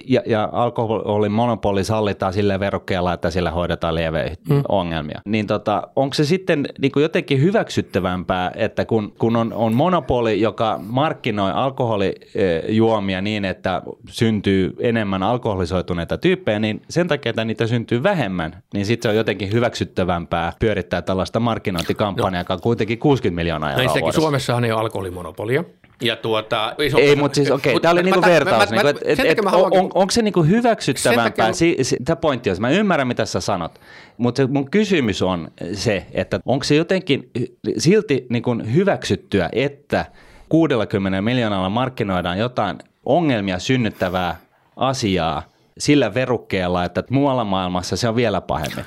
[0.07, 4.63] ja, ja alkoholin monopoli sallitaan sillä verukkeella, että sillä hoidetaan lieviä mm.
[4.69, 5.21] ongelmia.
[5.25, 10.41] Niin tota, onko se sitten niin kuin jotenkin hyväksyttävämpää, että kun, kun on, on monopoli,
[10.41, 17.84] joka markkinoi alkoholijuomia niin, että syntyy enemmän alkoholisoituneita tyyppejä, niin sen takia, että niitä syntyy
[18.03, 23.69] vähemmän, niin sitten se on jotenkin hyväksyttävämpää pyörittää tällaista markkinointikampanjaa, joka on kuitenkin 60 miljoonaa
[23.69, 24.21] No euroa ensinnäkin vuodessa.
[24.21, 25.63] Suomessahan ei ole alkoholimonopolia.
[26.01, 28.69] Ja tuota, iso, Ei, mutta siis okei, okay, tämä oli niinku mä- mä- vertaus.
[28.69, 31.53] mä- Niinku, et, et, on, haluankin- on, onko se niinku hyväksyttävämpää?
[31.53, 33.79] Si, si, tämä pointti on, mä ymmärrän mitä sä sanot,
[34.17, 37.29] mutta mun kysymys on se, että onko se jotenkin
[37.77, 40.05] silti niinku hyväksyttyä, että
[40.49, 44.37] 60 miljoonalla markkinoidaan jotain ongelmia synnyttävää
[44.75, 45.43] asiaa
[45.79, 48.85] sillä verukkeella, että muualla maailmassa se on vielä pahemmin.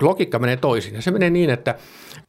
[0.00, 0.94] Logiikka menee toisin.
[0.94, 1.74] Ja se menee niin, että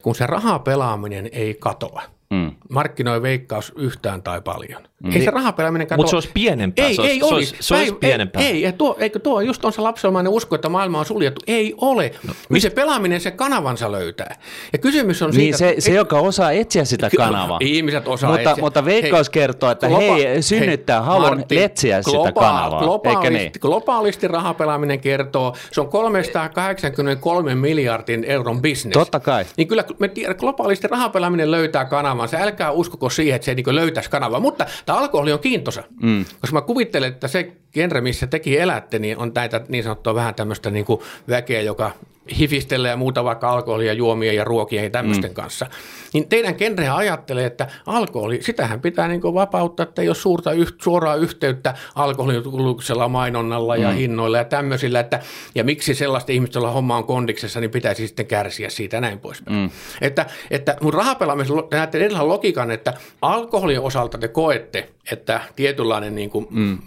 [0.02, 2.52] kun se rahapelaaminen ei katoa, Mm.
[2.70, 4.82] markkinoi veikkaus yhtään tai paljon.
[5.04, 5.12] Mm.
[5.12, 5.96] Ei se rahapelaaminen katoa.
[5.96, 6.86] Mutta se olisi pienempää.
[6.86, 7.36] Ei, se olisi, ei se olisi.
[7.54, 8.42] olisi, se olisi Päin- pienempää.
[8.42, 11.40] Ei, ei tuo, eikö tuo just on se lapsenomainen usko, että maailma on suljettu.
[11.46, 12.12] Ei ole.
[12.26, 14.36] No, Niin se pelaaminen, se kanavansa löytää.
[14.72, 17.58] Ja kysymys on Niin siitä, se, että- se, joka osaa etsiä sitä kanavaa.
[17.60, 18.62] Ihmiset osaa mutta, etsiä.
[18.64, 23.30] mutta Veikkaus Hei, kertoo, että globa- hei, synnyttää halun Martin, letsiä sitä globa- kanavaa, globaalisti,
[23.30, 23.52] niin?
[23.60, 28.92] Globaalisti rahapelaaminen kertoo, se on 383 miljardin euron bisnes.
[28.92, 29.44] Totta kai.
[29.56, 32.36] Niin kyllä me tiedämme, globaalisti rahapelaaminen löytää kanavansa.
[32.36, 34.40] Älkää uskoko siihen, että se niin löytäisi kanavaa.
[34.40, 35.82] Mutta tämä alkoholi on kiintosa.
[36.02, 36.24] Mm.
[36.40, 40.34] Koska mä kuvittelen, että se genre, missä tekin elätte, niin on näitä niin sanottua vähän
[40.34, 41.90] tämmöistä niin kuin väkeä, joka
[42.38, 45.34] hifistelee ja muuta vaikka alkoholia, juomia ja ruokia ja tämmöisten mm.
[45.34, 45.66] kanssa.
[46.12, 50.80] Niin teidän genreä ajattelee, että alkoholi, sitähän pitää niin vapauttaa, että ei ole suurta, yht,
[50.80, 53.94] suoraa yhteyttä alkoholinkulutuksella, mainonnalla ja mm.
[53.94, 55.20] hinnoilla ja tämmöisillä, että
[55.54, 59.18] ja miksi sellaista ihmistä, jolla homma on kondiksessa, niin pitäisi sitten kärsiä siitä ja näin
[59.18, 59.46] pois.
[59.46, 59.70] Mm.
[60.00, 66.14] Että, että mun rahapelaamisessa te näette erilaisen logiikan, että alkoholin osalta te koette, että tietynlainen
[66.14, 66.78] niin kuin, mm.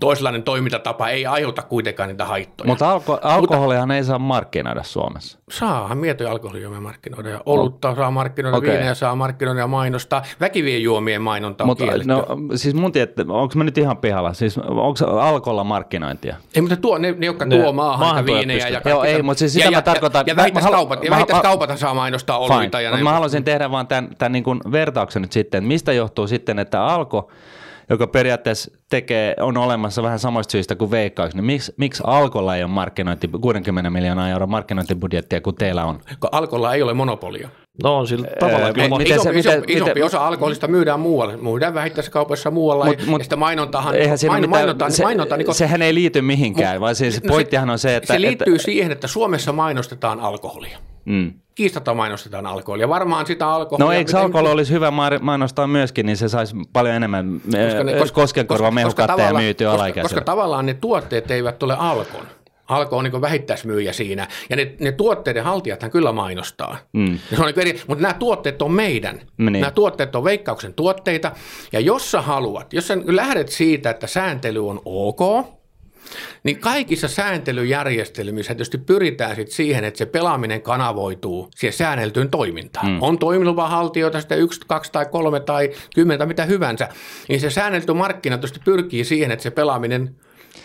[0.00, 2.68] toisenlainen toimintatapa ei aiheuta kuitenkaan niitä haittoja.
[2.68, 5.38] Mutta alko, alkoholihan ei saa markkinoida Suomessa.
[5.50, 8.70] Saahan mietoja alkoholijuomia markkinoida ja olutta saa markkinoida, okay.
[8.70, 10.22] viinejä saa markkinoida ja mainostaa.
[10.40, 12.08] Väkivien juomien mainonta on Mutta kielletty.
[12.08, 14.32] no, siis mun tietää, onko mä nyt ihan pihalla?
[14.32, 16.36] Siis onko alkolla markkinointia?
[16.54, 18.80] Ei, mutta tuo, ne, ne jotka Ne tuo maahan, maahan viinejä ja.
[18.84, 21.10] Joo, ei, mutta siis sitä ja, mä ja, tarkoitan- Ja, mä- ja vähittäiskaupat, mä- ja
[21.10, 22.82] vähittäiskaupat saa mainostaa oluita Fine.
[22.82, 23.04] ja näin.
[23.04, 26.58] mä haluaisin tehdä vaan tämän, tämän niin kuin vertauksen nyt sitten, että mistä johtuu sitten,
[26.58, 27.30] että Alko,
[27.90, 32.62] joka periaatteessa tekee, on olemassa vähän samoista syistä kuin Veikkaus, niin miksi, miksi Alkolla ei
[32.62, 36.00] ole markkinointi, 60 miljoonaa euroa markkinointibudjettia kuin teillä on?
[36.32, 37.48] Alkolla ei ole monopolia.
[37.82, 38.88] No on sillä tavalla Ää, kyllä.
[38.88, 41.36] miten Miten se- isompi, miten- isompi, isompi miten- osa alkoholista myydään muualle.
[41.36, 45.02] Myydään vähittäiskaupoissa muualla Mut- ja, mut- ja sitä mainontahan, Eihän siinä maino, mitään, mainontaa, se,
[45.02, 48.14] mainontaa, niin kuin- sehän ei liity mihinkään, vaan siis no pointtihan on se, että...
[48.14, 50.78] Se liittyy että, siihen, että Suomessa mainostetaan alkoholia.
[51.04, 51.32] mm.
[51.54, 52.88] Kiistatta mainostetaan alkoholia.
[52.88, 53.86] Varmaan sitä alkoholia...
[53.86, 57.84] No eikö miten- alkoholi olisi hyvä ma- mainostaa myöskin, niin se saisi paljon enemmän koska,
[57.84, 60.08] ne- koska, koskenkorva mehukatteja tavallaan- myytyä koska, alaikäiselle.
[60.08, 62.26] koska tavallaan ne tuotteet eivät ole Alkon.
[62.72, 64.28] Alko on niin vähittäismyyjä siinä.
[64.50, 66.78] Ja ne, ne tuotteiden haltijathan kyllä mainostaa.
[66.92, 67.18] Mm.
[67.30, 69.20] Se on niin eri, mutta nämä tuotteet on meidän.
[69.38, 69.52] Niin.
[69.52, 71.32] Nämä tuotteet on veikkauksen tuotteita.
[71.72, 75.46] Ja jos sä haluat, jos sä lähdet siitä, että sääntely on ok,
[76.44, 82.92] niin kaikissa sääntelyjärjestelmissä tietysti pyritään sit siihen, että se pelaaminen kanavoituu siihen säänneltyyn toimintaan.
[82.92, 82.98] Mm.
[83.00, 86.88] On toimilupahaltijoita sitten yksi, kaksi tai kolme tai kymmenen tai mitä hyvänsä,
[87.28, 90.16] niin se säännelty markkina tietysti pyrkii siihen, että se pelaaminen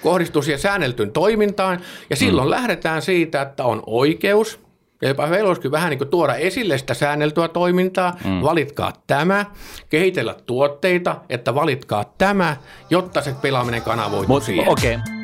[0.03, 1.79] kohdistuu siihen säänneltyyn toimintaan,
[2.10, 2.51] ja silloin mm.
[2.51, 4.60] lähdetään siitä, että on oikeus,
[5.01, 8.41] ja jopa olisikin vähän niin kuin tuoda esille sitä säänneltyä toimintaa, mm.
[8.41, 9.45] valitkaa tämä,
[9.89, 12.57] kehitellä tuotteita, että valitkaa tämä,
[12.89, 14.69] jotta se pelaaminen kanavoituu Mut, siihen.
[14.69, 14.95] Okei.
[14.95, 15.17] Okay.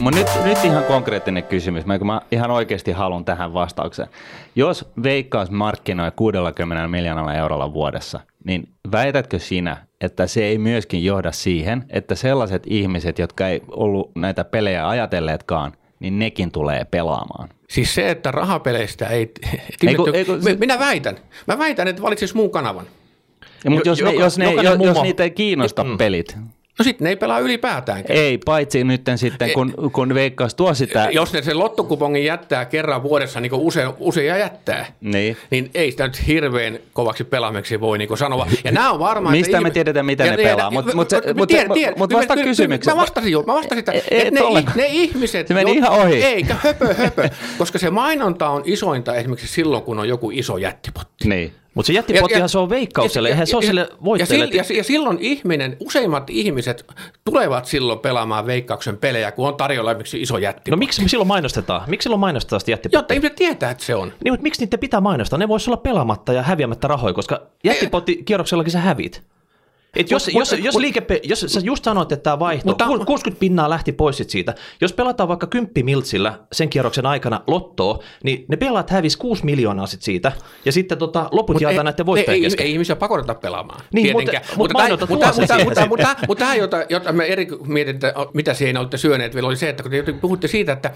[0.00, 4.08] Mutta nyt, nyt ihan konkreettinen kysymys, mä, kun mä ihan oikeasti haluan tähän vastaukseen.
[4.56, 11.32] Jos Veikkaus markkinoi 60 miljoonalla eurolla vuodessa, niin väitätkö sinä, että se ei myöskin johda
[11.32, 17.48] siihen, että sellaiset ihmiset, jotka ei ollut näitä pelejä ajatelleetkaan, niin nekin tulee pelaamaan?
[17.68, 19.32] Siis se, että rahapeleistä ei...
[19.86, 21.16] Eiku- eiku- Mi- Minä väitän.
[21.46, 22.86] Mä väitän, että valitsis muun kanavan.
[23.64, 25.98] Ja, mutta Jo- jos, ne, joka- jos, ne, jos, jos niitä ei kiinnosta mm.
[25.98, 26.36] pelit,
[26.78, 28.18] No sitten ne ei pelaa ylipäätäänkään.
[28.18, 31.08] ei, paitsi nyt sitten, kun, kun Veikkaus tuo sitä...
[31.12, 35.36] Jos ne sen lottokupongin jättää kerran vuodessa, niin kuin usein, usein jättää, Niin.
[35.50, 38.46] niin ei sitä nyt hirveän kovaksi pelaamiksi voi niin sanoa.
[38.64, 39.36] Ja nämä on varmaan...
[39.36, 40.66] Mistä me tiedetään, Ja- ne ja- pelaa?
[40.66, 42.96] ja- Mut- mut mut- kyllä- kysymykseen.
[42.96, 44.40] Mä vastasin jo, mä vastasin, että Ei- että et ne,
[44.74, 45.48] ne ihmiset...
[45.48, 46.24] Se meni ihan ohi.
[46.24, 51.28] Eikä höpö höpö, koska se mainonta on isointa esimerkiksi silloin, kun on joku iso jättipotti.
[51.28, 51.52] Niin.
[51.74, 54.44] Mutta se jättipottihan se on veikkaukselle, eihän se ole sille voitteelle.
[54.44, 56.86] Ja, ja, ja silloin ihminen, useimmat ihmiset
[57.24, 60.70] tulevat silloin pelaamaan veikkauksen pelejä, kun on tarjolla esimerkiksi iso jättipotti.
[60.70, 61.90] No miksi me silloin mainostetaan?
[61.90, 62.98] Miksi silloin mainostetaan sitä jättipottia?
[62.98, 64.12] Jotta ihmiset tietää, että se on.
[64.24, 65.38] Niin, mutta miksi niitä pitää mainostaa?
[65.38, 69.22] Ne voisi olla pelaamatta ja häviämättä rahoja, koska jättipotti kierroksellakin sä hävit.
[69.98, 72.68] Et jos, Mut- jos, mut- jos, mut- liike, jos sä just sanoit, että tämä vaihto,
[72.68, 74.54] Mutta- mutta, 60 pinnaa lähti pois siitä.
[74.80, 79.86] Jos pelataan vaikka 10 miltsillä sen kierroksen aikana lottoa, niin ne pelaat hävis 6 miljoonaa
[79.86, 80.32] sit siitä,
[80.64, 82.66] ja sitten tota, loput jaetaan ei- näiden voittajien ei, kesken.
[82.66, 83.80] ei, ihmisiä pakoteta pelaamaan.
[83.92, 84.44] Niin, tietenkään.
[84.56, 85.88] mutta- mutta mutta, mutta, mutta, sitten.
[85.88, 89.56] mutta, mutta tämä, jota, jota me eri mietin, että mitä siihen olette syöneet vielä, oli
[89.56, 90.90] se, että kun te puhutte siitä, että,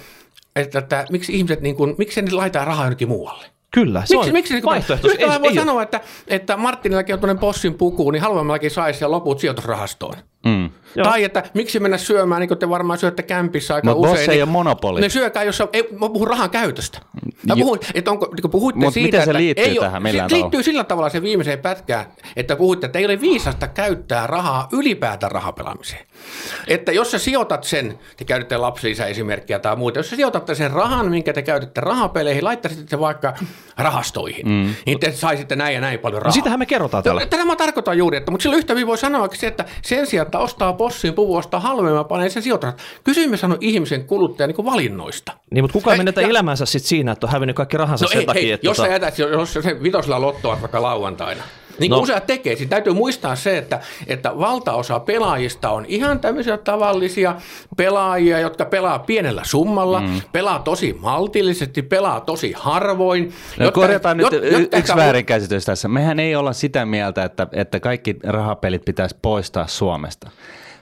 [0.56, 3.46] että, että miksi ihmiset, niin kuin, miksi ne laittaa rahaa jonnekin muualle.
[3.72, 5.08] Kyllä, se Miksi, on miksi niin vaihtoehto.
[5.08, 5.54] Yhtä Ei- voi ei ole.
[5.54, 10.14] sanoa, että, että Martinillakin on tuonne possin puku, niin halvemmallakin saisi ja loput sijoitusrahastoon.
[10.46, 10.70] Mm.
[10.94, 11.04] Joo.
[11.04, 14.14] Tai että miksi mennä syömään, niin kuin te varmaan syötte kämpissä aika Mut usein.
[14.14, 15.00] Boss ei niin ole monopoli.
[15.00, 16.98] Ne syökää, jos on, ei, mä puhun rahan käytöstä.
[17.48, 20.02] Mä puhun, että onko, niin kun puhuitte Mut siitä, miten se että liittyy ei tähän
[20.02, 24.26] millään se liittyy sillä tavalla se viimeiseen pätkään, että puhutte, että ei ole viisasta käyttää
[24.26, 26.06] rahaa ylipäätään rahapelaamiseen.
[26.68, 31.10] Että jos sä sijoitat sen, te käytätte lapsilisä-esimerkkiä tai muuta, jos sä sijoitatte sen rahan,
[31.10, 33.34] minkä te käytätte rahapeleihin, laittaisitte se vaikka
[33.76, 34.74] rahastoihin, mm.
[34.86, 36.30] niin te saisitte näin ja näin paljon rahaa.
[36.30, 37.26] No sitähän me kerrotaan täällä.
[37.26, 40.38] Tätä mä tarkoitan juuri, että, mutta silloin yhtä hyvin voi sanoa että sen sijaan, että
[40.38, 42.80] ostaa possin puvu, ostaa halvemman, panee sen sijoitusrahat.
[43.04, 45.32] Kysymys on ihmisen kuluttajan niin valinnoista.
[45.50, 48.08] Niin, mutta kukaan Ja- menetä ja- elämänsä sit siinä, että on hävinnyt kaikki rahansa No
[48.08, 51.42] sen ei, takia, hei, että jos tota, sä jätät, jos se vitosella lottoa vaikka lauantaina,
[51.82, 52.02] niin kuin No.
[52.02, 57.34] useat tekee, niin täytyy muistaa se, että, että valtaosa pelaajista on ihan tämmöisiä tavallisia
[57.76, 60.20] pelaajia, jotka pelaa pienellä summalla, mm.
[60.32, 63.32] pelaa tosi maltillisesti, pelaa tosi harvoin.
[63.58, 65.88] No korjataan nyt jot- y- jotka yksi ehkä- väärinkäsitys tässä.
[65.88, 70.30] Mehän ei olla sitä mieltä, että, että kaikki rahapelit pitäisi poistaa Suomesta.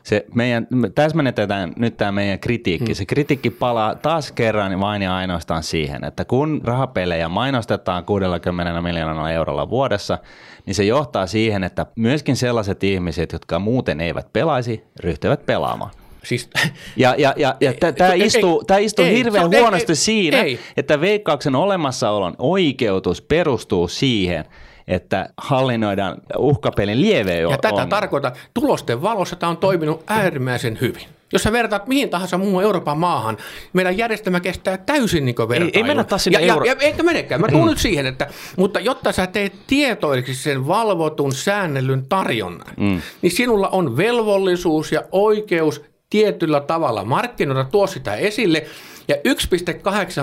[0.03, 2.95] Se meidän, me täsmennetään nyt tämä meidän kritiikki.
[2.95, 9.31] Se kritiikki palaa taas kerran vain ja ainoastaan siihen, että kun rahapelejä mainostetaan 60 miljoonalla
[9.31, 10.19] eurolla vuodessa,
[10.67, 15.91] niin se johtaa siihen, että myöskin sellaiset ihmiset, jotka muuten eivät pelaisi, ryhtyvät pelaamaan.
[16.25, 16.51] Siis,
[16.97, 20.41] Ja, ja, ja, ja tämä istuu, ei- tää istuu ei, hirveän ei- huonosti ei- siinä,
[20.41, 20.59] ei.
[20.77, 24.45] että veikkauksen olemassaolon oikeutus perustuu siihen,
[24.91, 27.91] että hallinnoidaan uhkapelin lieveä ja tätä ongelma.
[27.91, 31.07] tarkoitan, tulosten valossa tämä on toiminut äärimmäisen hyvin.
[31.33, 33.37] Jos sä vertaat mihin tahansa muuhun Euroopan maahan,
[33.73, 35.71] meidän järjestelmä kestää täysin niin vertailun.
[35.75, 37.41] ei mennä taas sinne ja, euro- ja, ja, eikä menekään.
[37.41, 37.71] Mä tuun mm.
[37.71, 38.27] nyt siihen, että
[38.57, 43.01] mutta jotta sä teet tietoiseksi sen valvotun säännellyn tarjonnan, mm.
[43.23, 48.67] niin sinulla on velvollisuus ja oikeus tietyllä tavalla markkinoida, tuo sitä esille.
[49.11, 49.17] Ja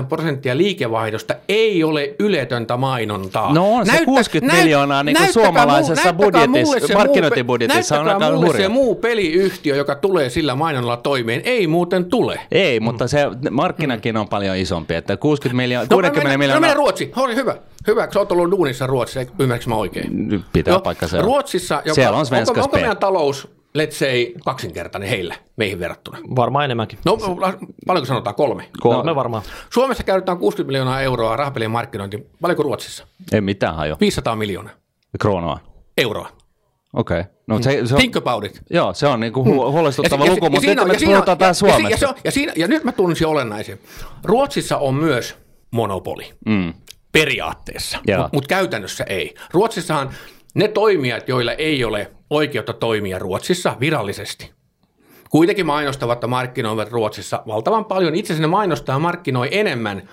[0.02, 3.54] 1,8 prosenttia liikevaihdosta ei ole yletöntä mainontaa.
[3.54, 8.45] No on se 60 miljoonaa niin kuin suomalaisessa muu- budjetissa- se markkinointibudjetissa on aika mulle
[8.47, 8.62] hurja.
[8.62, 11.41] se muu peliyhtiö, joka tulee sillä mainonnalla toimeen.
[11.45, 12.39] Ei muuten tule.
[12.52, 16.60] Ei, mutta se markkinakin on paljon isompi, että 60 miljoonaa, No, 60 mennään, no miljoonaa
[16.60, 17.12] mennään Ruotsi.
[17.17, 17.56] Oli hyvä.
[17.88, 20.43] Hyvä, sä oot ollut duunissa Ruotsissa, ymmärrätkö mä oikein?
[20.54, 21.21] pitää No, paikkansa.
[21.21, 26.17] Ruotsissa, joka, Siellä on Svenska onko, onko meidän talous, let's say, kaksinkertainen heillä, meihin verrattuna?
[26.36, 26.99] varmaan enemmänkin.
[27.06, 27.17] No,
[27.88, 28.36] paljonko sanotaan?
[28.36, 28.69] Kolme.
[28.80, 29.43] Kolme varmaan.
[29.73, 32.25] Suomessa käytetään 60 miljoonaa euroa rahapelien markkinointiin.
[32.41, 33.08] Paljonko Ruotsissa?
[33.32, 33.97] Ei mitään hajo.
[33.99, 34.73] 500 miljoonaa
[35.19, 35.60] Kronoa.
[35.97, 36.30] euroa.
[36.93, 37.23] Okei.
[37.47, 38.62] No se, se on, Think about it.
[38.69, 41.12] joo, se on niinku hu- huolestuttava Ja- ja- luku, ja mutta siinä nyt me ja
[41.12, 43.80] puhutaan täällä ja- ja, ja, se on- ja, siinä, ja nyt mä tunnisin olennaisen.
[44.23, 45.36] Ruotsissa on myös
[45.71, 46.34] monopoli.
[46.45, 46.73] Mm.
[47.12, 49.36] periaatteessa, mutta mut käytännössä ei.
[49.51, 50.10] Ruotsissahan
[50.56, 54.52] ne toimijat, joilla ei ole oikeutta toimia Ruotsissa virallisesti,
[55.30, 58.16] kuitenkin mainostavat ja markkinoivat Ruotsissa valtavan paljon.
[58.16, 60.10] Itse asiassa ne mainostaa ja markkinoi enemmän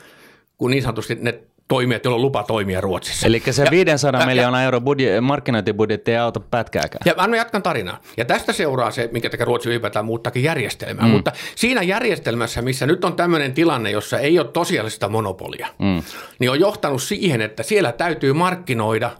[0.59, 3.27] kuin niin sanotusti ne toimijat, joilla on lupa toimia Ruotsissa.
[3.27, 7.01] Eli se Ja- 500 ja- miljoonaa euro budje- markkinointibudjetti ei auta pätkääkään.
[7.05, 8.01] ja mä jatkan tarinaa.
[8.17, 11.05] Ja tästä seuraa se, minkä takia Ruotsi ylipäätään muuttaakin järjestelmää.
[11.05, 11.11] Mm.
[11.11, 16.03] Mutta siinä järjestelmässä, missä nyt on tämmöinen tilanne, jossa ei ole tosiaalista monopolia, mm.
[16.39, 19.11] niin on johtanut siihen, että siellä täytyy markkinoida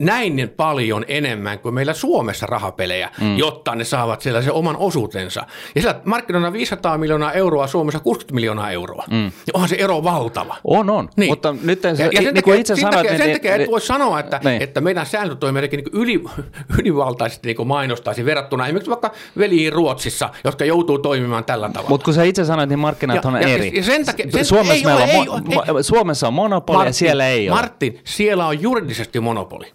[0.00, 3.36] näin paljon enemmän kuin meillä Suomessa rahapelejä, mm.
[3.38, 5.46] jotta ne saavat siellä sen oman osuutensa.
[5.74, 9.04] Ja siellä markkinoidaan 500 miljoonaa euroa, Suomessa 60 miljoonaa euroa.
[9.10, 9.24] Mm.
[9.24, 10.56] Ja onhan se ero valtava.
[10.64, 11.08] On, on.
[11.16, 11.30] Niin.
[11.30, 13.36] Mutta nyt se, ja, ja sen niin takia, itse sen sanoit, takia, niin, sen niin-
[13.36, 14.62] takia et niin- voi sanoa, että, niin.
[14.62, 16.24] että meidän sääntö toimii jotenkin niin yli,
[16.80, 21.88] ylivaltaisesti niin mainostaisi verrattuna esimerkiksi vaikka veliin Ruotsissa, jotka joutuu toimimaan tällä tavalla.
[21.88, 23.72] Mutta kun sä itse sanoit, niin markkinat Ja- on ja- eri.
[23.76, 26.92] ja sen takia- sen- Suomessa, ei meillä ole, on, ei mo- Suomessa on monopoli ja
[26.92, 27.56] siellä ei ole.
[27.60, 29.66] Martin, siellä on juridisesti monopoli.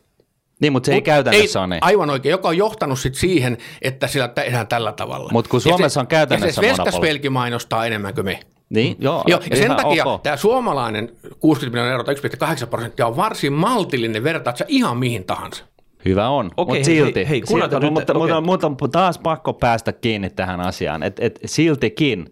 [0.62, 1.84] Niin, mutta se ei Mut käytännössä ole niin.
[1.84, 5.30] Aivan oikein, joka on johtanut sit siihen, että sillä tehdään tällä tavalla.
[5.32, 7.30] Mut kun Ja se- Suomessa on käytännössä Ja se monopoli.
[7.30, 8.40] Mainostaa enemmän kuin me.
[8.70, 9.24] Niin, joo.
[9.28, 10.24] Joo, ja sen ihan takia ok.
[10.24, 15.66] tämä suomalainen 60 miljoonaa euroa, 1,8 prosenttia on varsin maltillinen vertaat sä ihan mihin tahansa.
[16.06, 17.16] Hyvä on, Okei, mutta hei, silti.
[17.16, 18.42] hei, hei, silti nyt, mutta, okei.
[18.42, 22.32] mutta, mutta taas pakko päästä kiinni tähän asiaan, että et siltikin,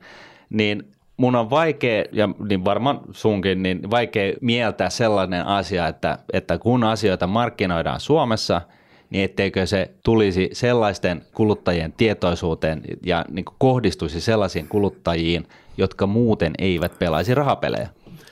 [0.49, 0.83] niin
[1.17, 6.84] mun on vaikea, ja niin varmaan sunkin, niin vaikea mieltää sellainen asia, että, että kun
[6.84, 8.62] asioita markkinoidaan Suomessa,
[9.10, 15.47] niin etteikö se tulisi sellaisten kuluttajien tietoisuuteen ja niin kohdistuisi sellaisiin kuluttajiin,
[15.78, 17.89] jotka muuten eivät pelaisi rahapelejä.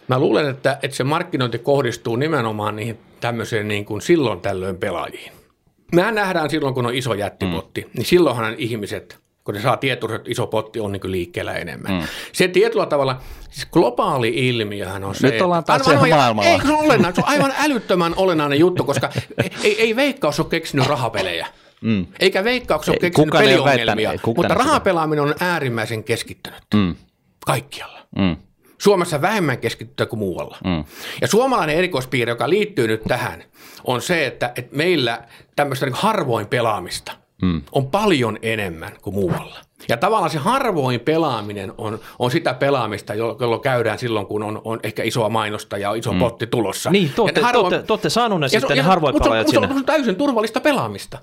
[0.08, 5.32] Mä luulen, että, että se markkinointi kohdistuu nimenomaan niihin tämmöiseen niin kuin silloin tällöin pelaajiin.
[5.96, 7.89] Mehän nähdään silloin, kun on iso jättipotti, mm.
[7.96, 11.91] niin silloinhan ihmiset, kun ne saa tietoa, että iso potti on niin liikkeellä enemmän.
[11.91, 12.08] Mm.
[12.32, 16.49] Se tietyllä tavalla, siis globaali ilmiöhän on se, Nyt ollaan taas aivan, maailmalla.
[16.49, 19.10] Ei, se on, olennainen, se on aivan älyttömän olennainen juttu, koska
[19.63, 21.47] ei, ei Veikkaus ole keksinyt rahapelejä.
[21.82, 22.06] Mm.
[22.19, 26.95] Eikä Veikkaus ole keksinyt peliongelmia, mutta rahapelaaminen on äärimmäisen keskittynyt mm.
[27.45, 27.99] kaikkialla.
[28.15, 28.38] Mm.
[28.77, 30.58] Suomessa vähemmän keskittyä kuin muualla.
[30.63, 30.84] Mm.
[31.21, 33.43] Ja suomalainen erikoispiirre, joka liittyy nyt tähän,
[33.84, 35.21] on se, että, että meillä
[35.56, 37.62] tämmöistä niin harvoin pelaamista mm.
[37.71, 39.60] on paljon enemmän kuin muualla.
[39.89, 44.80] Ja tavallaan se harvoin pelaaminen on, on sitä pelaamista, jolloin käydään silloin, kun on, on
[44.84, 46.19] ehkä isoa mainosta ja iso mm.
[46.19, 46.89] potti tulossa.
[46.89, 47.73] Niin, te olette, harvoin...
[48.01, 49.67] te saaneet ne sitten ne harvoin pelaajat sinne.
[49.67, 51.17] Se on täysin turvallista pelaamista.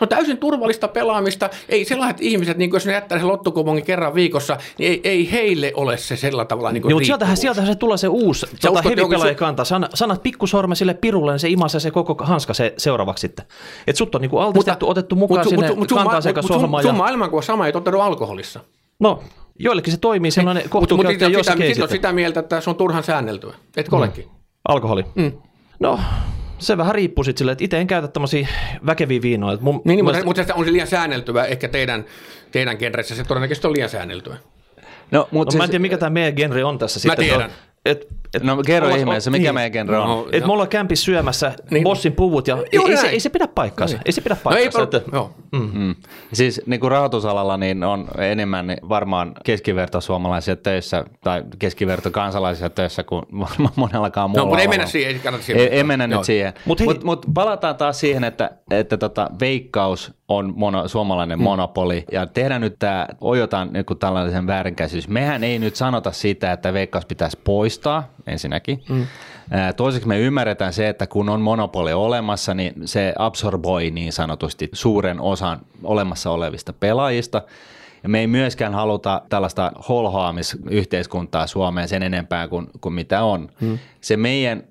[0.00, 1.50] No täysin turvallista pelaamista.
[1.68, 5.72] Ei sellaiset ihmiset, niin jos ne jättää sen lottukupongin kerran viikossa, niin ei, ei heille
[5.74, 9.34] ole se sellä tavalla niin niin, mutta sieltähän, sieltähän se tulee se uusi tota, hevipelaaja
[9.34, 9.64] kanta.
[9.64, 13.46] San, sanat pikkusorme sille pirulle, niin se imasee se koko hanska se seuraavaksi sitten.
[13.86, 16.82] Et sut on niin kuin altistettu, mutta, otettu mukaan mut, sinne mut, kantaan sekä sohmaan.
[16.82, 18.60] Sun, sun maailmankuva sama ei toteudu alkoholissa.
[19.00, 19.22] No,
[19.58, 21.66] joillekin se toimii sellainen kohtuukäyttäjä jossakin.
[21.68, 23.54] Mutta on sitä mieltä, että se on turhan säänneltyä.
[23.76, 24.02] Etkö mm.
[24.02, 24.26] olekin?
[24.68, 25.04] Alkoholi?
[25.14, 25.32] Mm.
[25.80, 26.00] No,
[26.58, 28.48] se vähän riippuu sitten silleen, että itse en käytä tämmöisiä
[28.86, 29.58] väkeviä viinoja.
[29.60, 30.24] Mun, niin, niin mielestä...
[30.24, 32.04] mutta, mutta on se liian säänneltyä, ehkä teidän,
[32.50, 34.36] teidän genressä se todennäköisesti on liian säänneltyä.
[35.10, 35.58] No, mutta no, siis...
[35.58, 37.26] mä en tiedä, mikä tämä meidän genre on tässä mä sitten.
[37.26, 37.50] Mä tiedän.
[37.84, 40.08] Et, et, no kerro ihmeessä, mikä niin, meidän genre on.
[40.08, 40.46] No, et no.
[40.46, 41.84] me ollaan kämpissä syömässä niin.
[41.84, 43.96] bossin puvut ja ei, ei, se, ei se pidä paikkaansa.
[43.96, 44.02] Niin.
[44.06, 44.78] Ei se pidä paikkaansa.
[44.78, 45.34] No, ei, että, joo.
[45.52, 45.70] Mm.
[45.74, 45.94] Mm.
[46.32, 52.70] Siis niin kuin rahoitusalalla niin on enemmän niin varmaan keskiverto suomalaisia töissä tai keskiverto kansalaisia
[52.70, 54.42] töissä kuin varmaan monellakaan muulla.
[54.42, 55.20] No, mutta ei mennä siihen.
[55.24, 55.62] Ei, siihen.
[55.62, 56.52] ei, ei mennä nyt siihen.
[56.64, 61.42] Mutta mut, mut palataan taas siihen, että, että tota, veikkaus on mono, suomalainen mm.
[61.42, 65.08] monopoli ja tehdään nyt tämä, ojotaan niin tällaisen väärinkäsitys.
[65.08, 68.82] Mehän ei nyt sanota sitä, että veikkaus pitäisi poistaa ensinnäkin.
[68.88, 69.06] Mm.
[69.76, 75.20] Toiseksi me ymmärretään se, että kun on monopoli olemassa, niin se absorboi niin sanotusti suuren
[75.20, 77.42] osan olemassa olevista pelaajista.
[78.02, 83.48] Ja me ei myöskään haluta tällaista holhoamisyhteiskuntaa Suomeen sen enempää kuin, kuin mitä on.
[83.60, 83.78] Hmm.
[84.00, 84.62] Se meidän,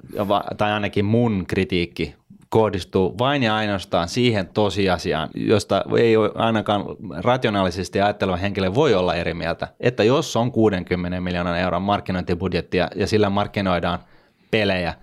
[0.58, 2.16] tai ainakin mun kritiikki
[2.50, 6.84] kohdistuu vain ja ainoastaan siihen tosiasiaan, josta ei ainakaan
[7.18, 13.08] rationaalisesti ajatteleva henkilö voi olla eri mieltä, että jos on 60 miljoonan euron markkinointibudjettia ja
[13.08, 14.00] sillä markkinoidaan
[14.52, 14.94] pelejä,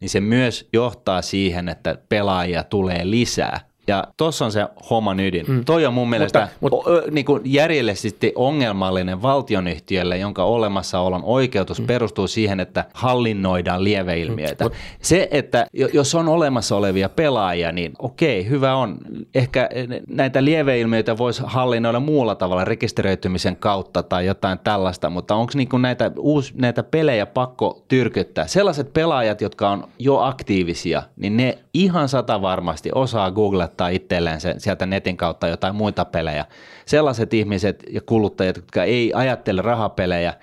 [0.00, 3.69] niin se myös johtaa siihen, että pelaajia tulee lisää.
[3.90, 5.46] Ja tuossa on se homman ydin.
[5.48, 5.64] Mm.
[5.64, 11.86] Toi on mun mielestä mutta, mutta, niin kuin järjellisesti ongelmallinen valtionyhtiölle, jonka olemassaolon oikeutus mm.
[11.86, 14.64] perustuu siihen, että hallinnoidaan lieveilmiöitä.
[14.64, 14.70] Mm.
[15.02, 18.98] Se, että jos on olemassa olevia pelaajia, niin okei, hyvä on.
[19.34, 19.68] Ehkä
[20.08, 25.82] näitä lieveilmiöitä voisi hallinnoida muulla tavalla rekisteröitymisen kautta tai jotain tällaista, mutta onko niin kuin
[25.82, 28.46] näitä, uus, näitä pelejä pakko tyrkyttää?
[28.46, 34.40] Sellaiset pelaajat, jotka on jo aktiivisia, niin ne ihan sata varmasti osaa googlata ostaa itselleen
[34.40, 36.44] se, sieltä netin kautta jotain muita pelejä.
[36.86, 40.34] Sellaiset ihmiset ja kuluttajat, jotka ei ajattele rahapelejä,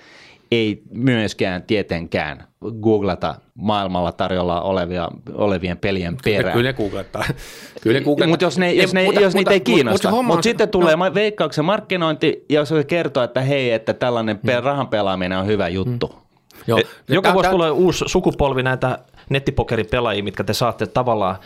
[0.51, 2.47] ei myöskään tietenkään
[2.81, 6.53] googlata maailmalla tarjolla olevia, olevien pelien perään.
[6.53, 7.23] Kyllä ne googlettaa.
[7.81, 8.27] Kyllä ne googlettaa.
[8.29, 10.11] Mutta jos, ne, jos, ne, mutta, jos mutta, niitä ei kiinnosta.
[10.11, 11.13] Mutta mut sitten tulee no.
[11.13, 14.63] veikkauksen markkinointi, jos se kertoo, että hei, että tällainen hmm.
[14.63, 16.07] rahan pelaaminen on hyvä juttu.
[16.07, 16.21] Hmm.
[16.67, 16.79] Joo.
[17.07, 21.37] Joka vuosi tulee uusi sukupolvi näitä nettipokeripelaajia, mitkä te saatte tavallaan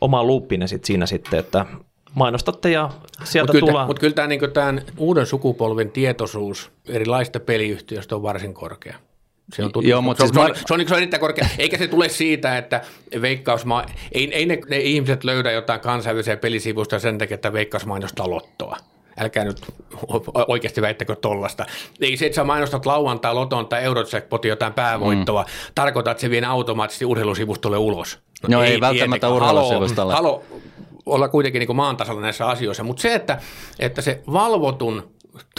[0.00, 1.66] oma luuppinne sit siinä sitten, että
[2.14, 2.90] mainostatte ja
[3.24, 3.86] sieltä mut tullaan.
[3.86, 8.96] Mutta kyllä tämä niinku tämän uuden sukupolven tietoisuus erilaisista peliyhtiöistä on varsin korkea.
[9.52, 11.48] Se on, Joo, mutta se, siis on, mar- se, on, se on erittäin korkea.
[11.58, 12.82] Eikä se tule siitä, että
[13.20, 13.84] veikkausma...
[14.12, 18.76] Ei, ei ne, ne ihmiset löydä jotain kansainvälisiä pelisivusta sen takia, että veikkaus mainostaa lottoa
[19.20, 19.60] älkää nyt
[20.48, 21.66] oikeasti väittäkö tollasta.
[22.00, 25.48] Ei se, että sä mainostat lauantai, loton tai eurojackpotin jotain päävoittoa, mm.
[25.74, 28.18] tarkoittaa, että se vie automaattisesti urheilusivustolle ulos.
[28.42, 30.14] No, no ei, ei välttämättä urheilusivustolle.
[30.14, 30.60] Halo, halo,
[31.06, 33.38] olla kuitenkin niin maan tasalla näissä asioissa, mutta se, että,
[33.78, 35.10] että se valvotun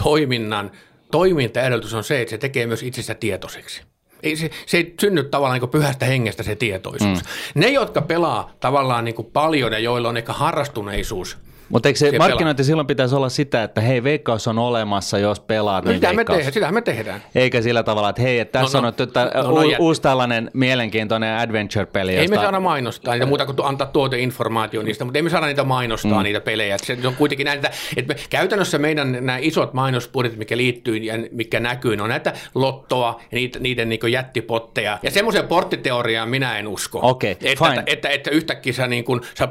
[0.04, 0.72] toiminnan
[1.12, 3.82] toimintaedellytys on se, että se tekee myös itsensä tietoiseksi.
[4.24, 7.24] Ei, se, se ei synny tavallaan niin pyhästä hengestä se tietoisuus.
[7.24, 7.62] Mm.
[7.62, 11.38] Ne, jotka pelaa tavallaan niin paljon ja joilla on ehkä harrastuneisuus–
[11.70, 15.86] Mutta eikö se markkinointi silloin pitäisi olla sitä, että hei, veikkaus on olemassa, jos pelaat,
[15.86, 17.24] No niin sitä me, tehdään, sitähän me tehdään.
[17.36, 19.76] Eikä sillä tavalla, että hei, että tässä No, no, on nyt että no, no, u-
[19.80, 22.16] uusi tällainen mielenkiintoinen adventure-peli.
[22.16, 25.46] Ei me josta- saada mainostaa niitä muuta kuin antaa tuoteinformaatio niistä, mutta ei me saada
[25.46, 26.24] niitä mainostaa, mm.
[26.24, 26.78] niitä pelejä.
[26.84, 31.60] Se on kuitenkin näitä, että me, käytännössä meidän nämä isot mainosbudjetit, mikä liittyy ja mikä
[31.60, 35.00] näkyy, ne on näitä lottoa ja niitä, niiden niin jättipotteja.
[35.04, 37.00] Ja semmoisen porttiteoriaan minä en usko.
[37.02, 37.80] Okei, että, fine.
[37.80, 39.48] että, että, että, yhtäkkiä sä, niin kun, sä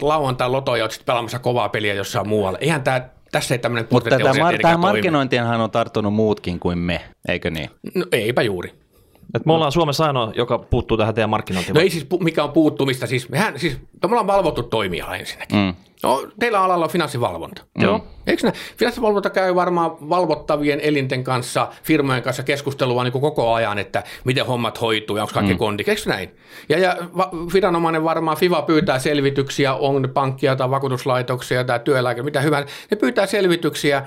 [0.00, 2.58] lauantai lotoja ja oot sitten pelaamassa kovaa peliä jossain muualla.
[2.58, 3.00] Eihän tämä,
[3.32, 4.92] tässä ei tämmöinen Mutta porttiteoria tätä mar- tietenkään tähän toimi.
[4.96, 7.70] markkinointiinhan on tarttunut muutkin kuin me, eikö niin?
[7.94, 8.72] No, eipä juuri.
[9.34, 11.74] Et me ollaan Suomessa ainoa, joka puuttuu tähän teidän markkinointiin.
[11.74, 15.58] No ei siis, pu- mikä on puuttumista, siis mehän, siis me ollaan valvottu toimiala ensinnäkin.
[15.58, 15.74] Mm.
[16.02, 17.62] No, teillä alalla on finanssivalvonta.
[17.78, 18.06] Joo.
[18.26, 18.52] Eikö ne?
[18.76, 24.46] Finanssivalvonta käy varmaan valvottavien elinten kanssa, firmojen kanssa keskustelua niin kuin koko ajan, että miten
[24.46, 25.58] hommat hoituu ja onko kaikki mm.
[25.58, 25.84] kondi.
[25.86, 26.30] Eikö näin?
[26.68, 32.40] Ja, ja va- viranomainen varmaan, FIVA pyytää selvityksiä, on pankkia tai vakuutuslaitoksia tai työeläke, mitä
[32.40, 32.66] hyvää.
[32.90, 34.02] Ne pyytää selvityksiä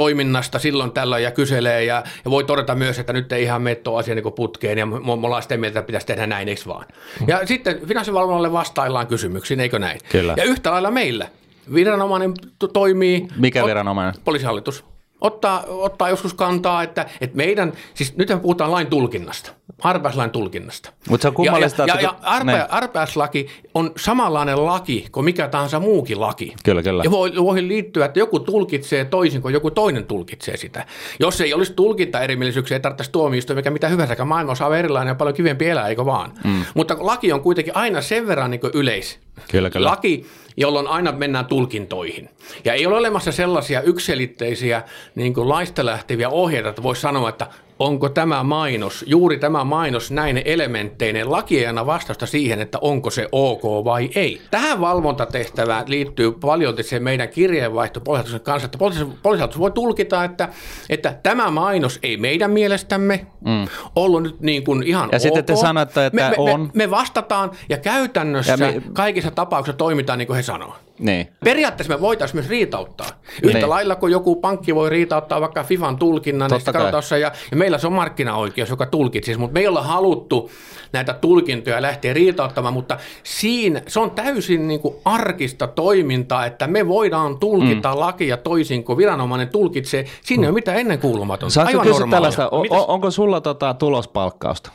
[0.00, 3.74] toiminnasta silloin tällöin ja kyselee ja, ja voi todeta myös, että nyt ei ihan mene
[3.74, 6.62] tuo asia niin putkeen ja me, me ollaan sitä mieltä, että pitäisi tehdä näin, eikö
[6.66, 6.86] vaan?
[7.20, 7.28] Mm.
[7.28, 10.00] Ja sitten finanssivalvonnalle vastaillaan kysymyksiin, eikö näin?
[10.12, 10.34] Kyllä.
[10.36, 11.28] Ja yhtä lailla meillä.
[11.74, 13.28] Viranomainen to- toimii.
[13.36, 14.14] Mikä viranomainen?
[14.24, 14.84] Poliisihallitus.
[15.20, 19.52] Ottaa, ottaa joskus kantaa, että, että meidän, siis nyt puhutaan lain tulkinnasta,
[19.82, 20.92] arpääslain tulkinnasta.
[21.08, 22.66] Mut se on kummallista, ja, ja, ja, ja ne.
[22.70, 26.54] arpääslaki on samanlainen laki kuin mikä tahansa muukin laki.
[26.64, 27.04] Kyllä, kyllä.
[27.04, 30.86] Ja voi, voi liittyä, että joku tulkitsee toisin kuin joku toinen tulkitsee sitä.
[31.20, 34.24] Jos ei olisi tulkinta erimielisyyksiä, ei tarvitsisi tuomioistuin mikä mitä hyvänsä.
[34.24, 36.32] Maailma on erilainen ja paljon kivempi elää, eikö vaan?
[36.44, 36.64] Mm.
[36.74, 39.18] Mutta laki on kuitenkin aina sen verran niin yleis.
[39.50, 39.90] Kyllä, kyllä.
[39.90, 40.26] Laki,
[40.60, 42.30] jolloin aina mennään tulkintoihin.
[42.64, 44.82] Ja ei ole olemassa sellaisia yksilitteisiä
[45.14, 47.46] niin kuin laista lähteviä ohjeita, että voisi sanoa, että
[47.80, 53.10] onko tämä mainos, juuri tämä mainos näin elementteineen laki ei anna vastausta siihen, että onko
[53.10, 54.40] se ok vai ei.
[54.50, 60.48] Tähän valvontatehtävään liittyy paljon se meidän kirjeenvaihto poliisihallituksen kanssa, että poliisi- poliisihallitus voi tulkita, että,
[60.88, 63.66] että tämä mainos ei meidän mielestämme mm.
[63.96, 65.22] ollut nyt niin kuin ihan Ja ok.
[65.22, 66.60] sitten te sanotte, että me, me, on.
[66.60, 70.74] Me, me vastataan ja käytännössä Ja me- kaikissa tapauksissa toimitaan niin kuin he sanoo.
[71.00, 71.28] Niin.
[71.44, 73.06] Periaatteessa me voitaisiin myös riitauttaa.
[73.42, 73.68] Yhtä Niin.
[73.70, 76.72] lailla kuin joku pankki voi riitauttaa vaikka FIFAn tulkinnan, Totta
[77.20, 80.50] ja, ja meillä se on markkinaoikeus, joka tulkitsisi, mutta me ei olla haluttu
[80.92, 86.88] näitä tulkintoja lähteä riitauttamaan, mutta siinä se on täysin niin kuin arkista toimintaa, että me
[86.88, 88.00] voidaan tulkita mm.
[88.00, 90.04] lakia toisin kuin viranomainen tulkitsee.
[90.22, 91.62] Siinä ei ole mitään ennenkuulumatonta.
[91.62, 94.70] Aivan tällaista, o- o- onko sulla tota tulospalkkausta?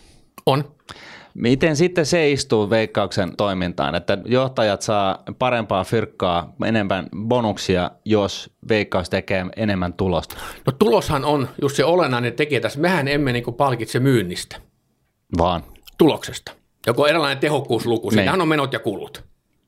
[0.46, 0.64] On.
[1.36, 9.10] Miten sitten se istuu veikkauksen toimintaan, että johtajat saa parempaa fyrkkaa, enemmän bonuksia, jos veikkaus
[9.10, 10.36] tekee enemmän tulosta?
[10.66, 12.80] No tuloshan on just se olennainen tekijä tässä.
[12.80, 14.58] Mehän emme niin kuin palkitse myynnistä.
[15.38, 15.64] Vaan.
[15.98, 16.52] tuloksesta.
[16.88, 18.18] Joko erilainen tehokkuusluku, Niin.
[18.18, 19.24] siinähän on menot ja kulut.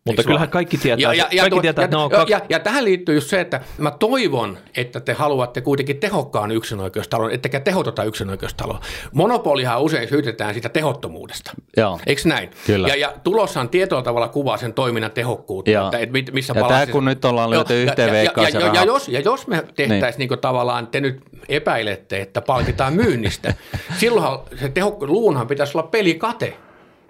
[0.08, 0.52] Mutta Eiks kyllähän vaan?
[0.52, 2.34] kaikki tietää, ja, ja, ja, kaikki tietää ja, että ne on ja, kaksi...
[2.34, 7.32] ja, ja tähän liittyy just se, että mä toivon, että te haluatte kuitenkin tehokkaan yksinoikeustalon,
[7.32, 8.80] ettekä tehotota yksinoikeustaloa.
[9.14, 11.52] Monopolihan usein syytetään sitä tehottomuudesta.
[11.78, 12.00] Joo.
[12.06, 12.50] Eikö näin?
[12.68, 12.88] Kyllä.
[12.88, 15.86] Ja, ja tuloshan tietyllä tavalla kuvaa sen toiminnan tehokkuutta, Joo.
[15.86, 18.60] että et mit- missä Ja tää kun nyt ollaan lyöty ja- yhteen ja, ja, ja
[18.60, 20.30] ja, ja, jos, ja jos me tehtäisiin niin.
[20.30, 23.54] niin tavallaan, te nyt epäilette, että palkitaan myynnistä,
[24.00, 26.58] silloinhan se tehokku, luunhan pitäisi olla pelikate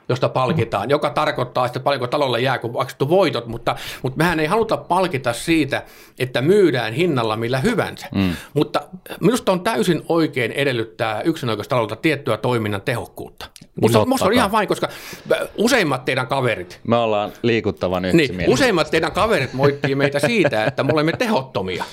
[0.10, 4.46] josta palkitaan, joka tarkoittaa sitten paljonko talolle jää, kun maksettu voitot, mutta, mutta mehän ei
[4.48, 5.84] haluta palkita siitä,
[6.20, 8.08] että myydään hinnalla millä hyvänsä.
[8.16, 8.36] Mm.
[8.54, 8.82] Mutta
[9.20, 13.46] minusta on täysin oikein edellyttää yksinäköistaloutta tiettyä toiminnan tehokkuutta.
[13.82, 14.90] Musta, musta on ihan vain, koska
[15.58, 18.54] useimmat teidän kaverit, Me ollaan liikuttavan niin, yksimielisiä.
[18.54, 21.84] useimmat teidän kaverit moittii meitä siitä, että me olemme tehottomia.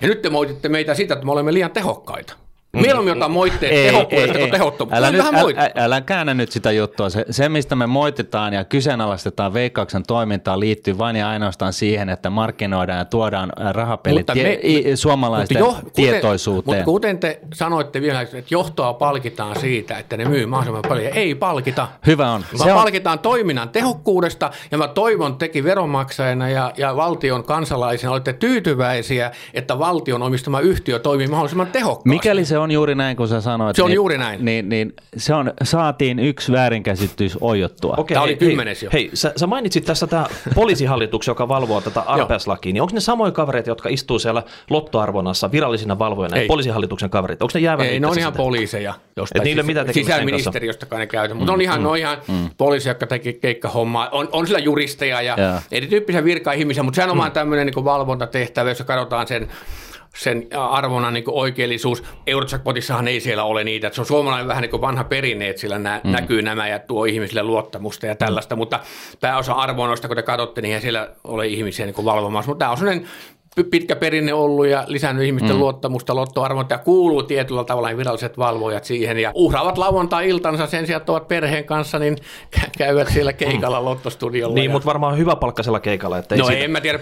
[0.00, 2.34] Ja nyt te moititte meitä siitä, että me olemme liian tehokkaita.
[2.76, 5.06] Mieluummin otan moitteet tehokkuudesta kuin tehottomuudesta.
[5.06, 7.10] Älä, nyt, älä, älä, älä käännä nyt sitä juttua.
[7.10, 12.30] Se, se, mistä me moititaan ja kyseenalaistetaan veikkauksen toimintaa, liittyy vain ja ainoastaan siihen, että
[12.30, 16.64] markkinoidaan ja tuodaan rahapelit Mutta tie, me- i, suomalaisten Mutta jo- tietoisuuteen.
[16.64, 21.12] Kuten, mutta kuten te sanoitte vielä, että johtoa palkitaan siitä, että ne myy mahdollisimman paljon.
[21.14, 21.88] Ei palkita.
[22.06, 22.44] Hyvä on.
[22.54, 28.32] Se on palkitaan toiminnan tehokkuudesta ja mä toivon teki veronmaksajana ja, ja valtion kansalaisina olette
[28.32, 32.08] tyytyväisiä, että valtion omistama yhtiö toimii mahdollisimman tehokkaasti.
[32.08, 33.76] Mikäli se on juuri näin, kun sä sanoit.
[33.76, 34.44] Se on niin, juuri näin.
[34.44, 37.94] Niin, niin se on, saatiin yksi väärinkäsitys oijottua.
[37.96, 38.90] Okei, Tämä hei, oli kymmenes hei, jo.
[38.92, 43.32] Hei, sä, sä mainitsit tässä tämä poliisihallitus, joka valvoo tätä arpääslakia, niin onko ne samoja
[43.32, 46.46] kavereita, jotka istuu siellä lottoarvonnassa virallisina valvojana, Ei.
[46.46, 47.44] poliisihallituksen kavereita?
[47.44, 48.94] Onko ne jäävät Ei, ne on ihan poliiseja.
[49.16, 52.18] Jostain Et niillä tekemistä sen Sisäministeriöstäkään ne käytä, mutta on ihan, mm, ne on ihan
[52.28, 52.50] mm.
[52.58, 54.08] poliisi, jotka teki keikkahommaa.
[54.08, 55.60] On, on sillä juristeja ja Joo.
[55.72, 57.20] erityyppisiä virka-ihmisiä, mutta sehän on mm.
[57.20, 59.48] vaan tämmöinen niin valvontatehtävä, jossa katsotaan sen
[60.16, 62.02] sen arvona niin oikeellisuus.
[62.26, 63.86] Eurojackpotissahan ei siellä ole niitä.
[63.86, 66.10] Että se on suomalainen vähän niin kuin vanha perinne, että sillä nä- mm.
[66.10, 68.56] näkyy nämä ja tuo ihmisille luottamusta ja tällaista.
[68.56, 68.80] Mutta
[69.20, 72.50] pääosa arvonoista, kun te katsotte, niin ei siellä ole ihmisiä niin valvomassa.
[72.50, 73.08] Mutta tämä on sellainen
[73.70, 75.58] pitkä perinne ollut ja lisännyt ihmisten mm.
[75.58, 81.12] luottamusta lottoarvot ja kuuluu tietyllä tavalla viralliset valvojat siihen ja uhraavat lauantai-iltansa sen sijaan, että
[81.12, 82.16] ovat perheen kanssa, niin
[82.78, 83.84] käyvät siellä keikalla mm.
[83.84, 84.54] lottostudiolla.
[84.54, 84.70] Niin, ja...
[84.70, 86.18] mutta varmaan hyvä palkkasella keikalla.
[86.18, 86.64] Että ei no siitä...
[86.64, 86.98] en mä tiedä,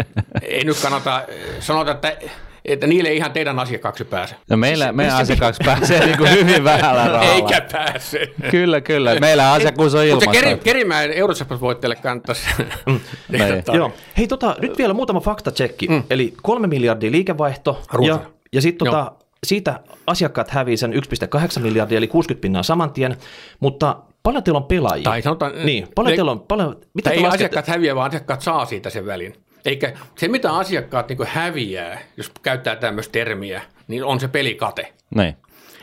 [0.42, 1.22] ei nyt kannata
[1.60, 2.16] sanota, että
[2.64, 4.34] että niille ei ihan teidän asiakkaaksi pääse.
[4.50, 7.34] No meillä, meidän asiakkaaksi pääsee niin kuin hyvin vähällä rahalla.
[7.34, 8.32] Eikä pääse.
[8.50, 9.20] Kyllä, kyllä.
[9.20, 10.30] Meillä asiakkuus on ilmasta.
[10.30, 12.46] Mutta se Kerimäen Eurotsappas-voitteelle kannattaisi
[12.86, 13.00] mm.
[13.78, 13.92] Joo.
[14.18, 15.88] Hei, tota, nyt vielä muutama faktatsekki.
[15.88, 16.02] Mm.
[16.10, 17.82] Eli kolme miljardia liikevaihto.
[18.06, 18.20] Ja,
[18.52, 19.12] ja sitten tota,
[19.46, 23.16] siitä asiakkaat hävii sen 1,8 miljardia, eli 60 pinnaa saman tien,
[23.60, 25.04] mutta paljon teillä on pelaajia?
[25.04, 28.66] Tai sanotaan, niin, paljon ne, teillä on, paljon, mitä ei asiakkaat häviä, vaan asiakkaat saa
[28.66, 29.34] siitä sen välin.
[29.64, 34.92] Eikä se, mitä asiakkaat niin häviää, jos käyttää tämmöistä termiä, niin on se pelikate.
[35.14, 35.36] Näin.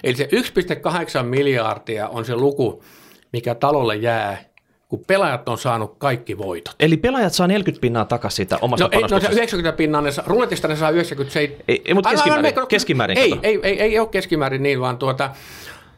[0.04, 0.30] Eli se
[1.20, 2.84] 1,8 miljardia on se luku,
[3.34, 4.38] mikä talolle jää,
[4.88, 6.76] kun pelaajat on saanut kaikki voitot.
[6.80, 10.12] Eli pelaajat saa 40 pinnaa takaisin siitä omasta no, ei, no se 90 pinnaa, ne
[10.12, 11.64] saa, ruletista ne saa 97.
[11.68, 14.98] Ei, ei mutta keskimäärin, aivan, aivan, keskimäärin ei, ei, ei, ei, ole keskimäärin niin, vaan
[14.98, 15.30] tuota,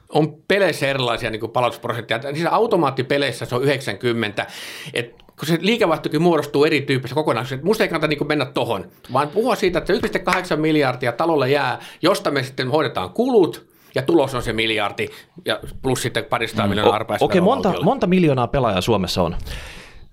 [0.10, 2.22] on peleissä erilaisia niin palautusprosentteja.
[2.34, 4.48] Siis automaattipeleissä se on 90,
[4.94, 7.66] että kun se liikevaihtokin muodostuu erityyppisessä kokonaisuudessa.
[7.68, 12.32] Musta ei kannata niin mennä tohon, vaan puhua siitä, että 1,8 miljardia talolle jää, josta
[12.32, 15.08] me sitten hoidetaan kulut, ja tulos on se miljardi,
[15.46, 16.70] ja plus sitten parista mm.
[16.70, 17.26] miljoonaa arpaista.
[17.26, 19.36] Okei, okay, monta, monta miljoonaa pelaajaa Suomessa on?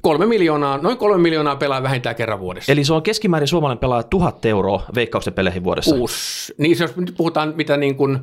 [0.03, 2.73] Kolme miljoonaa, noin kolme miljoonaa pelaa vähintään kerran vuodessa.
[2.73, 5.97] Eli se on keskimäärin suomalainen pelaaja tuhat euroa veikkauksen peleihin vuodessa?
[5.97, 6.55] Uus.
[6.59, 8.19] Niin, jos nyt puhutaan mitä niin kuin,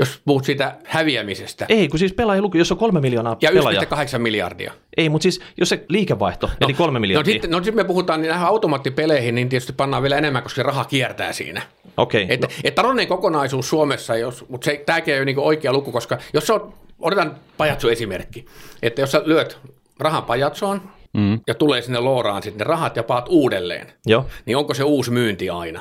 [0.00, 1.66] jos puhut siitä häviämisestä.
[1.68, 4.72] Ei, kun siis luku, jos on kolme miljoonaa Ja 1,8 miljardia.
[4.96, 7.32] Ei, mutta siis jos se liikevaihto, no, eli kolme no miljardia.
[7.32, 10.56] No sitten, no sitten me puhutaan niin näihin automaattipeleihin, niin tietysti pannaan vielä enemmän, koska
[10.56, 11.62] se raha kiertää siinä.
[11.96, 12.24] Okei.
[12.24, 12.52] Okay, että no.
[12.64, 16.46] et taloudellinen kokonaisuus Suomessa, jos, mutta se, tämäkin ei ole niin oikea luku, koska jos
[16.46, 18.46] se on, otetaan pajatso esimerkki,
[18.82, 19.58] että jos sä lyöt
[19.98, 20.82] rahan pajatsoon,
[21.12, 21.40] mm.
[21.46, 24.26] ja tulee sinne looraan sitten ne rahat ja paat uudelleen, Joo.
[24.46, 25.80] niin onko se uusi myynti aina?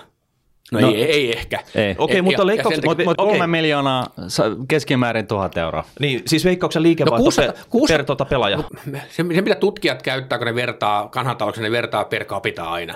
[0.71, 1.59] No, no ei, ei ehkä.
[1.75, 1.95] Ei.
[1.97, 2.85] Okei, okay, mutta leikkaukset...
[2.85, 3.47] Mutta mut kolme okay.
[3.47, 4.05] miljoonaa
[4.67, 5.83] keskimäärin tuhat euroa.
[5.99, 8.57] Niin, siis veikkauksen liikevaihto no, 600, per, 600, per tuota pelaaja.
[8.57, 12.95] No, se, se, mitä tutkijat käyttää, kun ne vertaa, kanhantalouksia, ne vertaa per capita aina.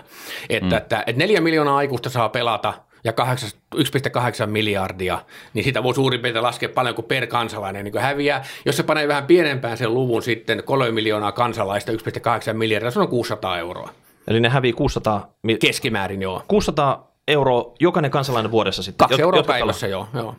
[0.50, 0.78] Että, mm.
[0.78, 3.12] että, että neljä miljoonaa aikuista saa pelata ja
[3.76, 5.22] 1,8 miljardia,
[5.54, 8.44] niin sitä voi suurin piirtein laskea paljon kuin per kansalainen niin häviää.
[8.66, 13.08] Jos se panee vähän pienempään sen luvun sitten, 3 miljoonaa kansalaista, 1,8 miljardia, se on
[13.08, 13.90] 600 euroa.
[14.28, 15.34] Eli ne hävii 600...
[15.60, 16.44] Keskimäärin, joo.
[16.48, 19.08] 600 euroa jokainen kansalainen vuodessa sitten.
[19.08, 20.36] Kaksi euroa päivässä, joo, joo.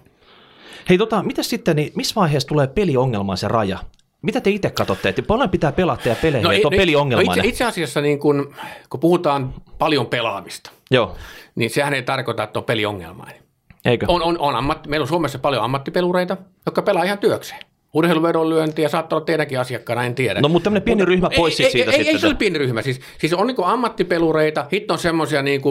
[0.88, 3.78] Hei, tota, mitä sitten, niin missä vaiheessa tulee peliongelmaan se raja?
[4.22, 7.28] Mitä te itse katsotte, että paljon pitää pelata ja peleihin, no, että on no, peliongelmainen?
[7.28, 8.54] No itse, itse asiassa niin kun,
[8.90, 11.16] kun puhutaan paljon pelaamista, Joo.
[11.54, 13.42] niin sehän ei tarkoita, että on peliongelmainen.
[13.84, 14.06] Eikö?
[14.08, 17.60] On, on, on ammatti, meillä on Suomessa paljon ammattipelureita, jotka pelaa ihan työkseen
[17.94, 20.40] urheiluvedonlyöntiä, saattaa olla teidänkin asiakkaana, en tiedä.
[20.40, 22.06] No mutta tämmöinen pieni ryhmä pois ei, siitä ei, sitten.
[22.06, 25.62] Ei, ei se ole pieni ryhmä, siis, siis on niin ammattipelureita, sitten on semmoisia niin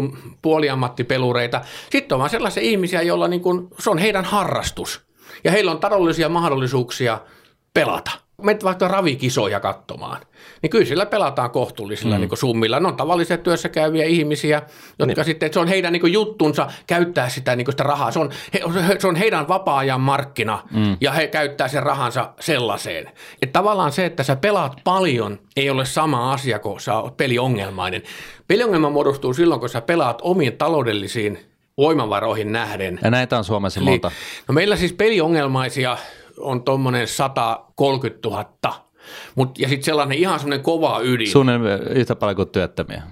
[0.41, 5.01] puoliammattipelureita, sitten on vaan sellaisia ihmisiä, joilla niin kuin, se on heidän harrastus
[5.43, 7.19] ja heillä on taloudellisia mahdollisuuksia
[7.73, 8.11] pelata
[8.43, 10.21] menet vaikka ravikisoja katsomaan,
[10.61, 12.21] niin kyllä sillä pelataan kohtuullisilla mm.
[12.21, 12.79] niin summilla.
[12.79, 14.61] Ne on tavalliset työssä käyviä ihmisiä,
[14.99, 15.25] jotka niin.
[15.25, 18.11] sitten, että se on heidän niin juttunsa käyttää sitä, niin sitä rahaa.
[18.11, 18.61] Se on, he,
[18.99, 20.97] se on heidän vapaa-ajan markkina mm.
[21.01, 23.11] ja he käyttää sen rahansa sellaiseen.
[23.41, 28.01] Että tavallaan se, että sä pelaat paljon, ei ole sama asia kuin sä oot peliongelmainen.
[28.47, 31.39] Peliongelma muodostuu silloin, kun sä pelaat omiin taloudellisiin
[31.77, 32.99] voimavaroihin nähden.
[33.03, 34.11] Ja näitä on Suomessa monta.
[34.47, 35.97] No meillä siis peliongelmaisia
[36.43, 38.45] on tuommoinen 130 000.
[39.35, 41.27] Mut, ja sitten sellainen ihan semmoinen kova ydin.
[41.27, 43.03] Suunnilleen yhtä paljon kuin työttömiä.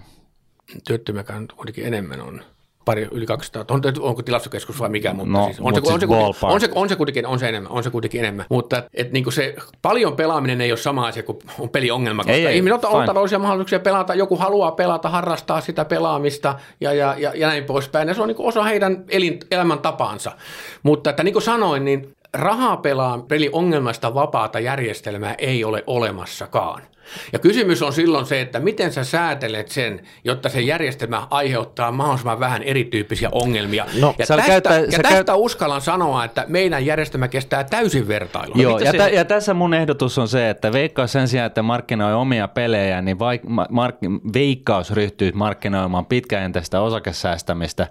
[0.87, 1.23] Työttömiä
[1.55, 2.41] kuitenkin enemmän on
[2.85, 6.05] pari yli 200, on, onko tilastokeskus vai mikä, mutta no, siis on, se, on, se,
[6.45, 8.45] on, se, on, se, kuitenkin, on se enemmän, on se kuitenkin enemmän.
[8.49, 12.55] Mutta et, niin se paljon pelaaminen ei ole sama asia kuin on peliongelma, koska ei,
[12.55, 17.47] ihmiset on taloudellisia mahdollisuuksia pelata, joku haluaa pelata, harrastaa sitä pelaamista ja, ja, ja, ja
[17.47, 18.07] näin poispäin.
[18.07, 20.31] Ja se on niin osa heidän elin, elämäntapaansa.
[20.83, 26.81] Mutta että niin kuin sanoin, niin rahapelaa ongelmasta vapaata järjestelmää ei ole olemassakaan.
[27.33, 32.39] Ja kysymys on silloin se, että miten sä säätelet sen, jotta se järjestelmä aiheuttaa mahdollisimman
[32.39, 33.85] vähän erityyppisiä ongelmia.
[33.99, 35.27] No, ja tästä, käyttä, ja tästä käyt...
[35.35, 38.55] uskallan sanoa, että meidän järjestelmä kestää täysin vertailua.
[38.61, 42.13] Joo, ja, t- ja tässä mun ehdotus on se, että Veikkaus sen sijaan, että markkinoi
[42.13, 47.87] omia pelejä, niin vaik- mark- Veikkaus ryhtyy markkinoimaan pitkäjänteistä osakesäästämistä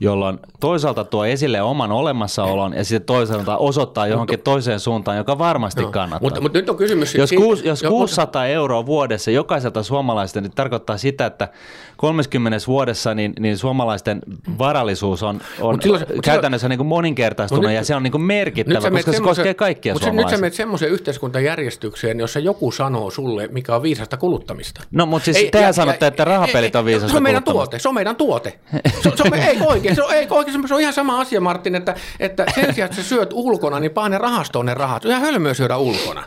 [0.00, 5.82] jolloin toisaalta tuo esille oman olemassaolon ja sitten toisaalta osoittaa johonkin toiseen suuntaan, joka varmasti
[5.82, 6.26] no, kannattaa.
[6.26, 7.14] Mutta, mutta nyt on kysymys...
[7.14, 11.48] Jos, kuus, jos 600 euroa vuodessa jokaiselta suomalaista, niin tarkoittaa sitä, että
[11.96, 14.22] 30 vuodessa niin, niin suomalaisten
[14.58, 19.12] varallisuus on, on silloin, käytännössä niin kuin moninkertaistunut ja se on niin kuin merkittävä, koska
[19.12, 20.30] se koskee kaikkia mutta suomalaisia.
[20.30, 24.80] Nyt sä menet semmoiseen yhteiskuntajärjestykseen, jossa joku sanoo sulle, mikä on viisasta kuluttamista.
[24.90, 27.94] No, mutta siis tehän sanotte, että rahapelit on viisasta Se on meidän tuote, se on
[27.94, 28.58] meidän tuote.
[29.02, 31.74] Se, se on, ei oikein, se on, ei oikein, se on ihan sama asia, Martin,
[31.74, 35.04] että, että sen sijaan, että sä syöt ulkona, niin pane rahastoon ne rahat.
[35.04, 36.22] Ihan hölmöä syödä ulkona.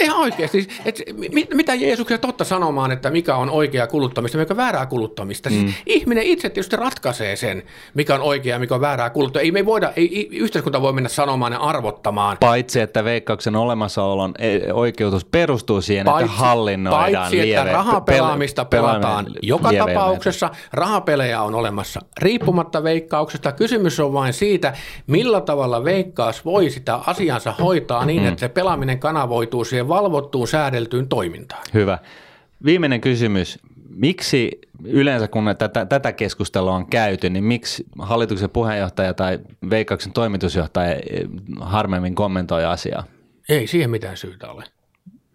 [0.00, 0.68] Ihan oikeasti.
[0.84, 5.50] Et, mit, mitä Jeesuksen totta sanomaan, että mikä on oikea kuluttamista, mikä on väärää kuluttamista.
[5.50, 5.72] Siis mm.
[5.86, 7.62] ihminen itse tietysti ratkaisee sen,
[7.94, 9.44] mikä on oikea ja mikä on väärää kuluttamista.
[9.44, 12.36] Ei me voida, ei, yhteiskunta voi mennä sanomaan ja arvottamaan.
[12.40, 18.64] Paitsi, että veikkauksen olemassaolon e, oikeutus perustuu siihen, paitsi, että hallinnoidaan Paitsi, lieve, että rahapelaamista
[18.64, 20.50] pelataan joka tapauksessa.
[20.72, 23.52] Rahapelejä on olemassa riippumatta veikkauksesta.
[23.52, 24.72] Kysymys on vain siitä,
[25.06, 28.28] millä tavalla veikkaus voi sitä asiansa hoitaa niin, mm.
[28.28, 28.98] että se pelaaminen
[29.34, 31.62] kanavoituu siihen valvottuun säädeltyyn toimintaan.
[31.74, 31.98] Hyvä.
[32.64, 33.58] Viimeinen kysymys.
[33.88, 39.38] Miksi yleensä kun tätä, tätä keskustelua on käyty, niin miksi hallituksen puheenjohtaja tai
[39.70, 40.96] Veikkauksen toimitusjohtaja
[41.60, 43.04] harmemmin kommentoi asiaa?
[43.48, 44.64] Ei siihen mitään syytä ole.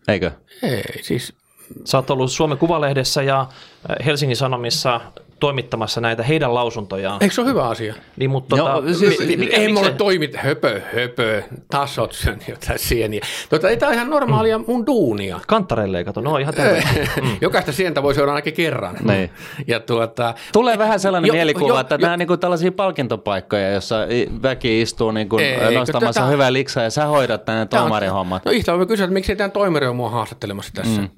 [0.08, 0.32] Eikö?
[0.64, 1.34] Ei, siis...
[1.86, 3.48] Sä oot ollut Suomen Kuvalehdessä ja
[4.06, 5.02] Helsingin Sanomissa
[5.40, 7.18] toimittamassa näitä heidän lausuntojaan.
[7.22, 7.96] Eikö se ole hyvä asia?
[8.18, 12.80] Niin, mutta tota, no, siis, mi, mi, ei mulle toimit, höpö, höpö, tasot sen jotain
[12.80, 13.22] sieniä.
[13.50, 14.64] Tota, ei tämä ihan normaalia mm.
[14.68, 15.40] mun duunia.
[15.48, 16.54] Kantareille kato, no ihan
[17.22, 17.38] mm.
[17.42, 18.96] Jokaista sientä voi seurata ainakin kerran.
[19.04, 19.30] Niin.
[19.68, 23.72] Ja tuota, Tulee vähän sellainen jo, mielikuva, jo, että jo, nämä on niin tällaisia palkintopaikkoja,
[23.72, 23.96] jossa
[24.42, 28.46] väki istuu niin kuin ei, nostamassa tätä, hyvää liksaa ja sä hoidat tänne toimarihommat.
[28.46, 31.02] No ihtä voi kysyä, että miksi ei tämän toimari ole mua haastattelemassa tässä.
[31.02, 31.10] Mm.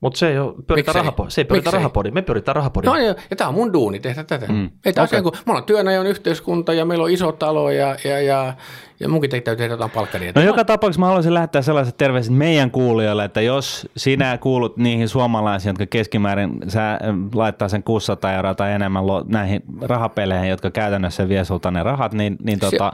[0.00, 1.30] Mutta se ei ole, pyöritään rahapodi.
[1.30, 2.10] Se ei pyöritä rahapodi.
[2.10, 2.86] Me pyöritään rahapodi.
[2.86, 4.46] No ja, ja tämä on mun duuni tehdä tätä.
[4.46, 4.70] Mm.
[4.84, 5.06] Ei okay.
[5.06, 8.54] sen, kun me ollaan työnäjön yhteiskunta ja meillä on iso talo ja, ja, ja,
[9.00, 10.32] ja munkin täytyy tehdä jotain palkkania.
[10.34, 15.08] No joka tapauksessa mä haluaisin lähettää sellaiset terveiset meidän kuulijoille, että jos sinä kuulut niihin
[15.08, 16.98] suomalaisiin, jotka keskimäärin sä
[17.34, 22.36] laittaa sen 600 euroa tai enemmän näihin rahapeleihin, jotka käytännössä vie sulta ne rahat, niin,
[22.42, 22.92] niin tota,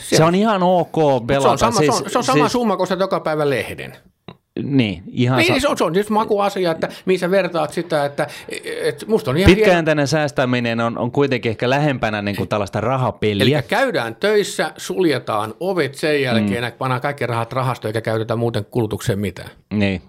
[0.00, 1.42] se, se, on ihan ok pelata.
[1.42, 3.96] Se on sama, siis, se on, se on sama siis, summa, kun joka päivä lehden.
[4.62, 8.26] Niin, ihan niin, sa- se, on, just makuasia, että mihin sä vertaat sitä, että,
[8.82, 10.06] että musta on ihan Pitkäjänteinen hieno...
[10.06, 13.58] säästäminen on, on kuitenkin ehkä lähempänä niin kuin tällaista rahapeliä.
[13.58, 16.72] Eli käydään töissä, suljetaan ovet sen jälkeen, mm.
[16.78, 19.50] pannaan kaikki rahat rahastoon eikä käytetä muuten kulutukseen mitään.
[19.70, 20.02] Niin.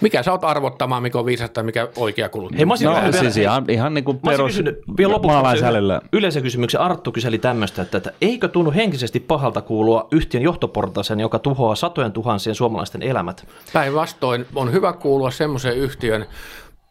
[0.00, 2.58] Mikä sä oot arvottamaan, mikä on viisasta, mikä oikea kulutus?
[2.58, 4.60] Hei, mä no, siis ihan, ihan niin kuin perus
[5.62, 11.20] vielä Yleisen kysymyksen Arttu kyseli tämmöistä, että, että eikö tunnu henkisesti pahalta kuulua yhtiön johtoportaisen,
[11.20, 13.46] joka tuhoaa satojen tuhansien suomalaisten elämät?
[13.72, 16.26] Päinvastoin on hyvä kuulua semmoiseen yhtiön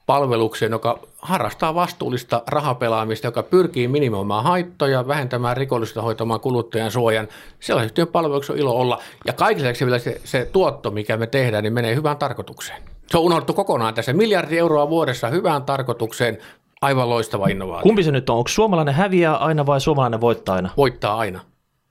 [0.10, 7.28] palvelukseen, joka harrastaa vastuullista rahapelaamista, joka pyrkii minimoimaan haittoja, vähentämään rikollisuutta, hoitamaan kuluttajan suojan.
[7.60, 9.02] Sellaisen yhtiön palveluksi on ilo olla.
[9.26, 12.82] Ja kaikille vielä se, se tuotto, mikä me tehdään, niin menee hyvään tarkoitukseen.
[13.08, 14.14] Se on unohdettu kokonaan tässä.
[14.14, 16.38] Miljardi euroa vuodessa hyvään tarkoitukseen.
[16.82, 17.84] Aivan loistava innovaatio.
[17.84, 18.38] Kumpi se nyt on?
[18.38, 20.70] Onko suomalainen häviää aina vai suomalainen voittaa aina?
[20.78, 21.40] Voittaa aina.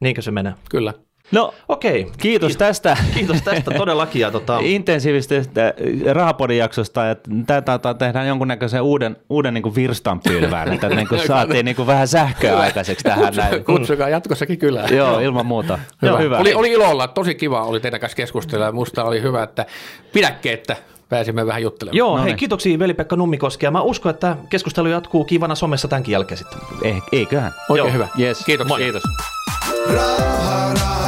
[0.01, 0.55] Niinkö se menee?
[0.71, 0.95] Kyllä.
[1.33, 2.13] No okei, okay.
[2.19, 2.97] kiitos tästä.
[3.15, 4.21] Kiitos tästä todellakin.
[4.21, 4.59] Ja tota...
[4.63, 5.75] Intensiivisestä
[6.13, 7.01] rahapodin jaksosta.
[7.47, 12.59] Tätä tehdään jonkunnäköisen uuden, uuden niin virstanpylvään, että niin kuin saatiin niin kuin vähän sähköä
[12.59, 13.25] aikaiseksi tähän.
[13.25, 13.65] Kutsukaa, näin.
[13.65, 14.85] kutsukaa jatkossakin kyllä.
[14.91, 15.79] Joo, ilman muuta.
[16.03, 16.11] Hyvä.
[16.13, 16.39] Joo, hyvä.
[16.39, 18.73] Oli, oli ilo olla, tosi kiva oli teidän kanssa keskustella.
[18.73, 19.67] Musta oli hyvä, että
[20.13, 20.77] pidäkkeettä
[21.09, 21.97] pääsimme vähän juttelemaan.
[21.97, 22.37] Joo, no hei, niin.
[22.37, 23.67] kiitoksia Veli-Pekka Nummikoski.
[23.67, 26.59] Ja mä uskon, että keskustelu jatkuu kivana somessa tämänkin jälkeen sitten.
[26.83, 27.53] Eh, eiköhän.
[27.69, 27.93] Oikein Joo.
[27.93, 28.09] hyvä.
[28.19, 28.45] Yes.
[28.45, 28.67] Kiitos.
[28.77, 29.03] Kiitos.
[29.95, 31.08] Raha, raha, raha,